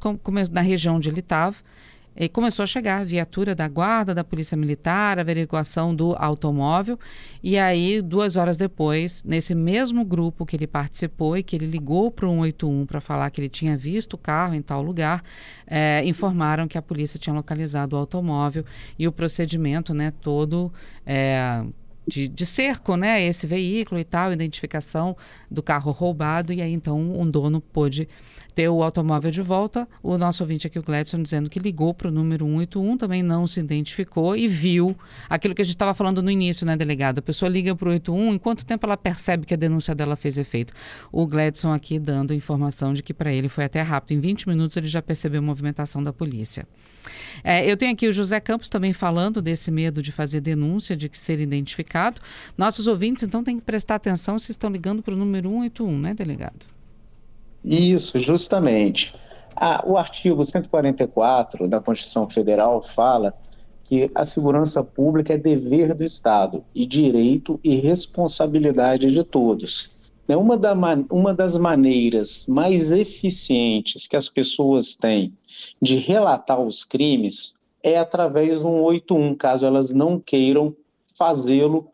na 0.51 0.61
região 0.61 0.95
onde 0.95 1.09
ele 1.09 1.19
estava, 1.19 1.57
e 2.15 2.27
começou 2.27 2.63
a 2.63 2.67
chegar 2.67 2.99
a 2.99 3.03
viatura 3.03 3.55
da 3.55 3.67
guarda, 3.67 4.13
da 4.13 4.23
polícia 4.23 4.57
militar, 4.57 5.17
a 5.17 5.21
averiguação 5.21 5.95
do 5.95 6.13
automóvel. 6.17 6.99
E 7.41 7.57
aí, 7.57 8.01
duas 8.01 8.35
horas 8.35 8.57
depois, 8.57 9.23
nesse 9.23 9.55
mesmo 9.55 10.03
grupo 10.03 10.45
que 10.45 10.55
ele 10.55 10.67
participou 10.67 11.37
e 11.37 11.43
que 11.43 11.55
ele 11.55 11.65
ligou 11.65 12.11
para 12.11 12.27
o 12.27 12.31
181 12.31 12.85
para 12.85 12.99
falar 12.99 13.29
que 13.29 13.39
ele 13.39 13.49
tinha 13.49 13.77
visto 13.77 14.13
o 14.13 14.17
carro 14.17 14.53
em 14.53 14.61
tal 14.61 14.81
lugar, 14.81 15.23
é, 15.65 16.03
informaram 16.05 16.67
que 16.67 16.77
a 16.77 16.81
polícia 16.81 17.17
tinha 17.17 17.33
localizado 17.33 17.95
o 17.95 17.99
automóvel 17.99 18.65
e 18.99 19.07
o 19.07 19.11
procedimento 19.11 19.93
né, 19.93 20.11
todo. 20.21 20.71
É, 21.05 21.63
de, 22.07 22.27
de, 22.27 22.45
cerco, 22.45 22.97
né, 22.97 23.23
esse 23.23 23.45
veículo 23.45 23.99
e 23.99 24.03
tal, 24.03 24.33
identificação 24.33 25.15
do 25.49 25.61
carro 25.61 25.91
roubado, 25.91 26.51
e 26.51 26.61
aí 26.61 26.73
então 26.73 26.99
um 26.99 27.29
dono 27.29 27.61
pôde 27.61 28.09
ter 28.53 28.69
o 28.69 28.83
automóvel 28.83 29.31
de 29.31 29.41
volta. 29.41 29.87
O 30.03 30.17
nosso 30.17 30.43
ouvinte 30.43 30.67
aqui, 30.67 30.77
o 30.77 30.83
Gladson, 30.83 31.21
dizendo 31.21 31.49
que 31.49 31.59
ligou 31.59 31.93
para 31.93 32.07
o 32.07 32.11
número 32.11 32.45
181, 32.45 32.97
também 32.97 33.23
não 33.23 33.47
se 33.47 33.59
identificou 33.59 34.35
e 34.35 34.47
viu 34.47 34.95
aquilo 35.29 35.55
que 35.55 35.61
a 35.61 35.65
gente 35.65 35.75
estava 35.75 35.93
falando 35.93 36.21
no 36.21 36.29
início, 36.29 36.65
né, 36.65 36.75
delegado? 36.75 37.19
A 37.19 37.21
pessoa 37.21 37.49
liga 37.49 37.75
para 37.75 37.87
o 37.87 37.91
81, 37.91 38.33
em 38.33 38.37
quanto 38.37 38.65
tempo 38.65 38.85
ela 38.85 38.97
percebe 38.97 39.45
que 39.45 39.53
a 39.53 39.57
denúncia 39.57 39.95
dela 39.95 40.15
fez 40.15 40.37
efeito? 40.37 40.73
O 41.11 41.25
Gladson 41.25 41.71
aqui 41.71 41.97
dando 41.97 42.33
informação 42.33 42.93
de 42.93 43.01
que 43.01 43.13
para 43.13 43.31
ele 43.31 43.47
foi 43.47 43.63
até 43.63 43.81
rápido. 43.81 44.17
Em 44.17 44.19
20 44.19 44.47
minutos 44.47 44.77
ele 44.77 44.87
já 44.87 45.01
percebeu 45.01 45.39
a 45.39 45.43
movimentação 45.43 46.03
da 46.03 46.11
polícia. 46.11 46.67
É, 47.43 47.69
eu 47.69 47.75
tenho 47.75 47.91
aqui 47.91 48.07
o 48.07 48.13
José 48.13 48.39
Campos 48.39 48.69
também 48.69 48.93
falando 48.93 49.41
desse 49.41 49.71
medo 49.71 50.01
de 50.01 50.11
fazer 50.11 50.41
denúncia, 50.41 50.95
de 50.95 51.09
ser 51.13 51.39
identificado. 51.39 52.21
Nossos 52.57 52.87
ouvintes, 52.87 53.23
então, 53.23 53.43
têm 53.43 53.57
que 53.57 53.65
prestar 53.65 53.95
atenção 53.95 54.37
se 54.37 54.51
estão 54.51 54.69
ligando 54.69 55.01
para 55.01 55.13
o 55.13 55.17
número 55.17 55.49
181, 55.49 55.99
né, 55.99 56.13
delegado? 56.13 56.80
Isso, 57.63 58.19
justamente. 58.19 59.13
Ah, 59.55 59.83
o 59.85 59.97
artigo 59.97 60.43
144 60.43 61.67
da 61.67 61.79
Constituição 61.79 62.29
Federal 62.29 62.81
fala 62.81 63.33
que 63.83 64.09
a 64.15 64.23
segurança 64.23 64.83
pública 64.83 65.33
é 65.33 65.37
dever 65.37 65.93
do 65.93 66.03
Estado 66.03 66.63
e 66.73 66.85
direito 66.85 67.59
e 67.63 67.75
responsabilidade 67.75 69.11
de 69.11 69.23
todos. 69.23 69.91
Né, 70.27 70.37
uma, 70.37 70.57
da, 70.57 70.73
uma 71.11 71.33
das 71.33 71.57
maneiras 71.57 72.47
mais 72.47 72.91
eficientes 72.91 74.07
que 74.07 74.15
as 74.15 74.29
pessoas 74.29 74.95
têm 74.95 75.33
de 75.81 75.97
relatar 75.97 76.59
os 76.59 76.83
crimes 76.83 77.55
é 77.83 77.97
através 77.97 78.61
do 78.61 78.69
181, 78.69 79.35
caso 79.35 79.65
elas 79.65 79.91
não 79.91 80.19
queiram 80.19 80.75
fazê-lo 81.17 81.89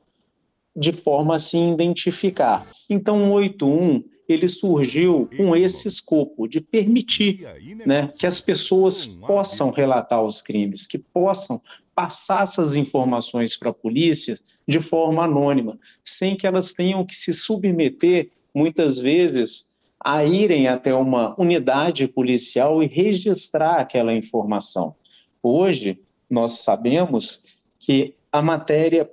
de 0.75 0.91
forma 0.91 1.36
a 1.36 1.39
se 1.39 1.58
identificar. 1.58 2.65
Então, 2.89 3.34
o 3.34 3.39
181 3.39 4.03
ele 4.28 4.48
surgiu 4.48 5.30
com 5.38 5.56
esse 5.56 5.88
escopo 5.88 6.48
de 6.48 6.60
permitir 6.60 7.48
né, 7.86 8.10
que 8.20 8.28
as 8.28 8.42
pessoas 8.42 9.06
possam 9.06 9.72
relatar 9.72 10.22
os 10.22 10.42
crimes, 10.42 10.86
que 10.86 10.98
possam 10.98 11.62
passar 11.96 12.44
essas 12.44 12.76
informações 12.76 13.56
para 13.56 13.70
a 13.70 13.74
polícia 13.74 14.38
de 14.68 14.80
forma 14.80 15.24
anônima, 15.24 15.80
sem 16.04 16.36
que 16.36 16.46
elas 16.46 16.74
tenham 16.74 17.06
que 17.06 17.16
se 17.16 17.34
submeter, 17.34 18.30
muitas 18.54 18.98
vezes, 18.98 19.68
a 20.00 20.24
irem 20.24 20.68
até 20.68 20.94
uma 20.94 21.40
unidade 21.40 22.08
policial 22.08 22.84
e 22.84 22.88
registrar 22.88 23.80
aquela 23.80 24.13
informação. 24.13 24.96
Hoje, 25.42 26.00
nós 26.30 26.60
sabemos 26.60 27.42
que 27.80 28.13
a 28.32 28.42
matéria 28.42 29.10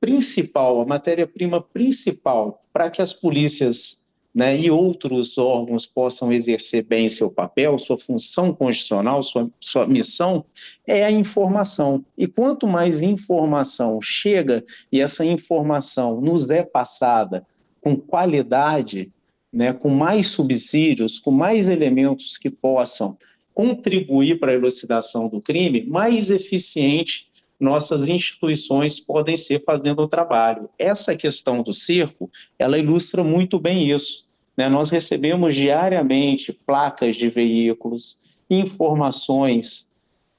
principal, 0.00 0.80
a 0.80 0.86
matéria-prima 0.86 1.60
principal 1.60 2.64
para 2.72 2.88
que 2.88 3.02
as 3.02 3.12
polícias 3.12 4.05
né, 4.36 4.54
e 4.54 4.70
outros 4.70 5.38
órgãos 5.38 5.86
possam 5.86 6.30
exercer 6.30 6.84
bem 6.84 7.08
seu 7.08 7.30
papel, 7.30 7.78
sua 7.78 7.98
função 7.98 8.52
constitucional, 8.52 9.22
sua, 9.22 9.50
sua 9.58 9.86
missão, 9.86 10.44
é 10.86 11.02
a 11.02 11.10
informação. 11.10 12.04
E 12.18 12.26
quanto 12.26 12.66
mais 12.66 13.00
informação 13.00 13.98
chega 14.02 14.62
e 14.92 15.00
essa 15.00 15.24
informação 15.24 16.20
nos 16.20 16.50
é 16.50 16.62
passada 16.62 17.46
com 17.80 17.96
qualidade, 17.96 19.10
né, 19.50 19.72
com 19.72 19.88
mais 19.88 20.26
subsídios, 20.26 21.18
com 21.18 21.30
mais 21.30 21.66
elementos 21.66 22.36
que 22.36 22.50
possam 22.50 23.16
contribuir 23.54 24.38
para 24.38 24.52
a 24.52 24.54
elucidação 24.54 25.30
do 25.30 25.40
crime, 25.40 25.86
mais 25.86 26.30
eficiente 26.30 27.26
nossas 27.58 28.06
instituições 28.06 29.00
podem 29.00 29.34
ser 29.34 29.64
fazendo 29.64 30.02
o 30.02 30.08
trabalho. 30.08 30.68
Essa 30.78 31.16
questão 31.16 31.62
do 31.62 31.72
circo, 31.72 32.30
ela 32.58 32.78
ilustra 32.78 33.24
muito 33.24 33.58
bem 33.58 33.90
isso. 33.90 34.25
Né? 34.56 34.68
Nós 34.68 34.90
recebemos 34.90 35.54
diariamente 35.54 36.52
placas 36.52 37.16
de 37.16 37.28
veículos, 37.28 38.18
informações 38.48 39.88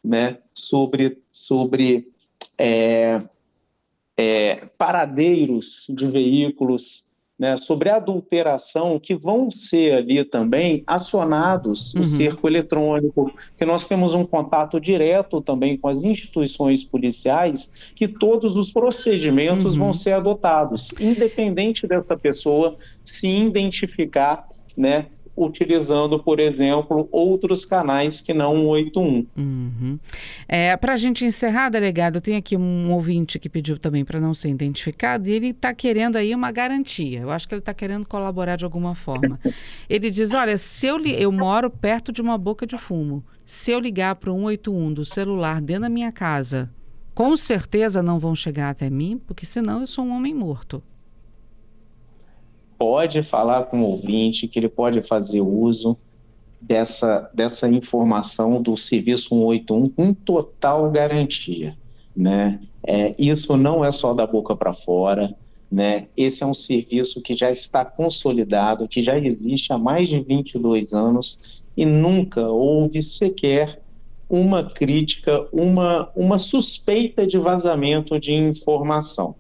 né, 0.04 0.38
sobre, 0.54 1.22
sobre 1.32 2.10
é, 2.58 3.22
é, 4.16 4.66
paradeiros 4.78 5.86
de 5.90 6.08
veículos, 6.08 7.06
né, 7.38 7.56
sobre 7.56 7.90
adulteração, 7.90 9.00
que 9.00 9.16
vão 9.16 9.52
ser 9.52 9.94
ali 9.94 10.24
também 10.24 10.84
acionados 10.88 11.94
uhum. 11.94 12.02
o 12.02 12.08
cerco 12.08 12.48
eletrônico, 12.48 13.32
que 13.56 13.66
nós 13.66 13.88
temos 13.88 14.14
um 14.14 14.26
contato 14.26 14.80
direto 14.80 15.40
também 15.42 15.78
com 15.78 15.88
as 15.88 16.04
instituições 16.04 16.84
policiais, 16.84 17.92
que 17.96 18.08
todos 18.08 18.56
os 18.56 18.72
procedimentos 18.72 19.78
uhum. 19.78 19.86
vão 19.86 19.94
ser 19.94 20.14
adotados, 20.14 20.94
independente 21.00 21.86
dessa 21.86 22.18
pessoa 22.18 22.76
se 23.06 23.28
identificar 23.28 24.48
né, 24.76 25.08
utilizando, 25.38 26.18
por 26.18 26.40
exemplo, 26.40 27.08
outros 27.12 27.64
canais 27.64 28.22
que 28.22 28.34
não 28.34 28.66
o 28.66 28.70
81. 28.70 29.28
Uhum. 29.38 30.00
É, 30.48 30.76
para 30.76 30.94
a 30.94 30.98
gente 30.98 31.24
encerrar, 31.24 31.70
delegado, 31.70 32.20
tem 32.20 32.36
aqui 32.36 32.58
um 32.58 32.92
ouvinte 32.92 33.38
que 33.38 33.48
pediu 33.48 33.78
também 33.78 34.04
para 34.04 34.20
não 34.20 34.34
ser 34.34 34.50
identificado 34.50 35.30
e 35.30 35.32
ele 35.32 35.50
está 35.50 35.74
querendo 35.76 36.16
aí 36.16 36.34
uma 36.34 36.52
garantia. 36.52 37.20
Eu 37.20 37.30
acho 37.30 37.48
que 37.48 37.54
ele 37.54 37.60
está 37.60 37.74
querendo 37.74 38.08
colaborar 38.08 38.56
de 38.56 38.66
alguma 38.66 38.96
forma. 38.96 39.40
ele 39.88 40.10
diz: 40.10 40.34
olha, 40.34 40.58
se 40.58 40.88
eu, 40.88 40.98
eu 41.06 41.32
moro 41.32 41.70
perto 41.70 42.12
de 42.12 42.22
uma 42.22 42.38
boca 42.38 42.66
de 42.66 42.78
fumo, 42.78 43.24
se 43.46 43.70
eu 43.70 43.80
ligar 43.80 44.16
para 44.16 44.32
o 44.32 44.36
181 44.36 44.94
do 44.94 45.06
celular 45.06 45.62
dentro 45.62 45.84
da 45.84 45.90
minha 45.90 46.12
casa, 46.12 46.70
com 47.14 47.38
certeza 47.38 48.02
não 48.02 48.18
vão 48.18 48.34
chegar 48.34 48.72
até 48.72 48.90
mim, 48.90 49.22
porque 49.26 49.46
senão 49.46 49.82
eu 49.82 49.88
sou 49.88 50.04
um 50.04 50.16
homem 50.16 50.34
morto 50.34 50.82
pode 52.78 53.24
falar 53.24 53.64
com 53.64 53.82
o 53.82 53.92
ouvinte, 53.92 54.48
que 54.48 54.60
ele 54.60 54.70
pode 54.70 55.02
fazer 55.02 55.42
uso 55.42 55.98
dessa, 56.62 57.30
dessa 57.34 57.68
informação 57.68 58.62
do 58.62 58.76
serviço 58.76 59.30
181 59.30 59.90
com 59.90 60.14
total 60.14 60.90
garantia. 60.92 61.78
Né? 62.16 62.60
É, 62.86 63.16
isso 63.18 63.56
não 63.58 63.84
é 63.84 63.92
só 63.92 64.14
da 64.14 64.26
boca 64.26 64.56
para 64.56 64.74
fora. 64.74 65.36
Né? 65.72 66.08
Esse 66.16 66.44
é 66.44 66.46
um 66.46 66.54
serviço 66.54 67.22
que 67.22 67.36
já 67.36 67.52
está 67.52 67.84
consolidado, 67.84 68.88
que 68.88 69.02
já 69.02 69.18
existe 69.18 69.74
há 69.74 69.78
mais 69.78 70.08
de 70.10 70.20
22 70.20 70.94
anos 70.94 71.62
e 71.76 71.86
nunca 71.86 72.48
houve 72.48 73.02
sequer 73.02 73.82
uma 74.30 74.70
crítica, 74.70 75.48
uma, 75.54 76.10
uma 76.16 76.40
suspeita 76.40 77.26
de 77.26 77.38
vazamento 77.38 78.20
de 78.20 78.34
informação. 78.34 79.36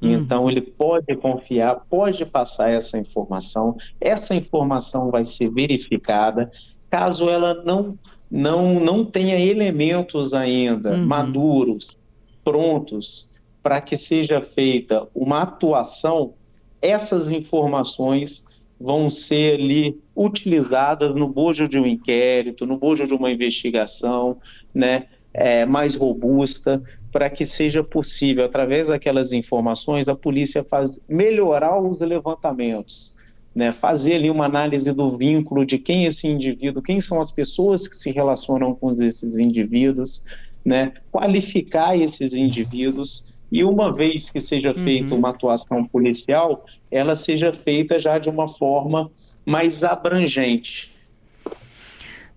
Uhum. 0.00 0.12
Então, 0.12 0.50
ele 0.50 0.60
pode 0.60 1.14
confiar, 1.16 1.84
pode 1.88 2.24
passar 2.24 2.70
essa 2.70 2.98
informação, 2.98 3.76
essa 4.00 4.34
informação 4.34 5.10
vai 5.10 5.24
ser 5.24 5.50
verificada. 5.50 6.50
Caso 6.90 7.28
ela 7.28 7.62
não, 7.64 7.98
não, 8.30 8.80
não 8.80 9.04
tenha 9.04 9.38
elementos 9.38 10.32
ainda 10.34 10.92
uhum. 10.92 11.06
maduros, 11.06 11.96
prontos, 12.44 13.28
para 13.62 13.80
que 13.80 13.96
seja 13.96 14.40
feita 14.40 15.06
uma 15.14 15.42
atuação, 15.42 16.34
essas 16.80 17.30
informações 17.30 18.44
vão 18.80 19.10
ser 19.10 19.60
ali 19.60 20.00
utilizadas 20.16 21.14
no 21.14 21.28
bojo 21.28 21.68
de 21.68 21.78
um 21.78 21.86
inquérito, 21.86 22.64
no 22.64 22.78
bojo 22.78 23.04
de 23.06 23.12
uma 23.12 23.30
investigação, 23.30 24.38
né, 24.72 25.06
é, 25.34 25.66
mais 25.66 25.94
robusta, 25.96 26.82
para 27.10 27.30
que 27.30 27.46
seja 27.46 27.82
possível, 27.82 28.44
através 28.44 28.88
daquelas 28.88 29.32
informações, 29.32 30.08
a 30.08 30.14
polícia 30.14 30.62
faz, 30.64 31.00
melhorar 31.08 31.80
os 31.80 32.00
levantamentos, 32.00 33.14
né? 33.54 33.72
fazer 33.72 34.14
ali 34.14 34.30
uma 34.30 34.44
análise 34.44 34.92
do 34.92 35.16
vínculo 35.16 35.64
de 35.64 35.78
quem 35.78 36.04
é 36.04 36.08
esse 36.08 36.26
indivíduo, 36.26 36.82
quem 36.82 37.00
são 37.00 37.20
as 37.20 37.30
pessoas 37.30 37.88
que 37.88 37.96
se 37.96 38.10
relacionam 38.10 38.74
com 38.74 38.90
esses 38.90 39.38
indivíduos, 39.38 40.24
né? 40.64 40.92
qualificar 41.10 41.96
esses 41.96 42.32
indivíduos 42.34 43.34
e 43.50 43.64
uma 43.64 43.92
vez 43.92 44.30
que 44.30 44.40
seja 44.40 44.74
feita 44.74 45.14
uhum. 45.14 45.20
uma 45.20 45.30
atuação 45.30 45.84
policial, 45.84 46.66
ela 46.90 47.14
seja 47.14 47.52
feita 47.52 47.98
já 47.98 48.18
de 48.18 48.28
uma 48.28 48.46
forma 48.46 49.10
mais 49.44 49.82
abrangente, 49.82 50.92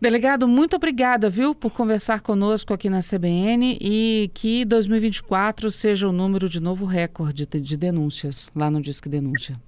Delegado, 0.02 0.48
muito 0.48 0.76
obrigada, 0.76 1.30
viu, 1.30 1.54
por 1.54 1.70
conversar 1.70 2.22
conosco 2.22 2.74
aqui 2.74 2.90
na 2.90 3.02
CBN 3.02 3.78
e 3.80 4.32
que 4.34 4.66
2024 4.66 5.70
seja 5.70 6.10
o 6.10 6.12
número 6.12 6.50
de 6.50 6.60
novo 6.60 6.86
recorde 6.86 7.46
de, 7.46 7.62
de 7.62 7.78
denúncias 7.78 8.50
lá 8.56 8.72
no 8.72 8.82
Disque 8.82 9.08
Denúncia. 9.08 9.62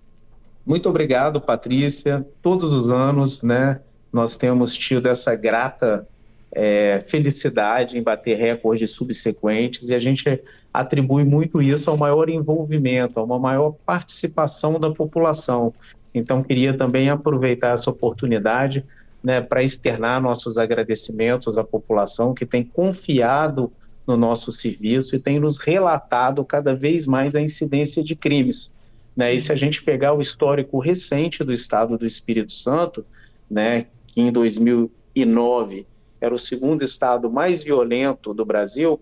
Muito 0.65 0.89
obrigado, 0.89 1.39
Patrícia. 1.39 2.25
Todos 2.41 2.73
os 2.73 2.91
anos, 2.91 3.43
né, 3.43 3.79
nós 4.11 4.35
temos 4.35 4.75
tido 4.75 5.07
essa 5.07 5.35
grata 5.35 6.07
é, 6.51 6.99
felicidade 7.07 7.99
em 7.99 8.01
bater 8.01 8.35
recordes 8.35 8.89
subsequentes 8.89 9.87
e 9.87 9.93
a 9.93 9.99
gente 9.99 10.41
atribui 10.73 11.23
muito 11.23 11.61
isso 11.61 11.91
ao 11.91 11.97
maior 11.97 12.27
envolvimento, 12.27 13.19
a 13.19 13.23
uma 13.23 13.37
maior 13.37 13.75
participação 13.85 14.79
da 14.79 14.89
população. 14.89 15.71
Então, 16.11 16.41
queria 16.41 16.75
também 16.75 17.11
aproveitar 17.11 17.75
essa 17.75 17.91
oportunidade 17.91 18.83
né, 19.23 19.39
para 19.39 19.63
externar 19.63 20.21
nossos 20.21 20.57
agradecimentos 20.57 21.57
à 21.57 21.63
população 21.63 22.33
que 22.33 22.45
tem 22.45 22.63
confiado 22.63 23.71
no 24.05 24.17
nosso 24.17 24.51
serviço 24.51 25.15
e 25.15 25.19
tem 25.19 25.39
nos 25.39 25.57
relatado 25.57 26.43
cada 26.43 26.75
vez 26.75 27.07
mais 27.07 27.35
a 27.35 27.41
incidência 27.41 28.03
de 28.03 28.15
crimes. 28.15 28.73
Né? 29.15 29.33
E 29.33 29.39
se 29.39 29.51
a 29.51 29.55
gente 29.55 29.81
pegar 29.81 30.13
o 30.13 30.19
histórico 30.19 30.79
recente 30.79 31.43
do 31.43 31.53
Estado 31.53 31.97
do 31.97 32.05
Espírito 32.05 32.51
Santo, 32.51 33.05
né, 33.49 33.85
que 34.07 34.19
em 34.19 34.31
2009 34.31 35.87
era 36.19 36.33
o 36.33 36.39
segundo 36.39 36.83
estado 36.83 37.29
mais 37.31 37.63
violento 37.63 38.33
do 38.33 38.45
Brasil, 38.45 38.99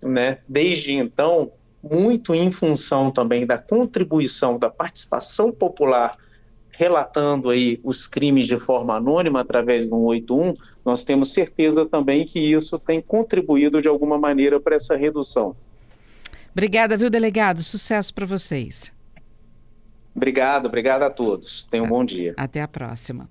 né? 0.00 0.38
Desde 0.48 0.92
então, 0.92 1.50
muito 1.82 2.34
em 2.34 2.50
função 2.50 3.10
também 3.10 3.44
da 3.44 3.58
contribuição 3.58 4.58
da 4.58 4.70
participação 4.70 5.50
popular 5.50 6.16
relatando 6.80 7.50
aí 7.50 7.78
os 7.84 8.06
crimes 8.06 8.46
de 8.46 8.58
forma 8.58 8.96
anônima 8.96 9.42
através 9.42 9.86
do 9.86 9.96
181, 9.96 10.54
nós 10.82 11.04
temos 11.04 11.30
certeza 11.30 11.84
também 11.84 12.24
que 12.24 12.38
isso 12.38 12.78
tem 12.78 13.02
contribuído 13.02 13.82
de 13.82 13.88
alguma 13.88 14.16
maneira 14.16 14.58
para 14.58 14.76
essa 14.76 14.96
redução. 14.96 15.54
Obrigada, 16.52 16.96
viu, 16.96 17.10
delegado? 17.10 17.62
Sucesso 17.62 18.14
para 18.14 18.24
vocês. 18.24 18.90
Obrigado, 20.16 20.64
obrigado 20.64 21.02
a 21.02 21.10
todos. 21.10 21.68
Tenham 21.70 21.84
um 21.84 21.88
bom 21.90 22.02
dia. 22.02 22.32
Até 22.38 22.62
a 22.62 22.66
próxima. 22.66 23.28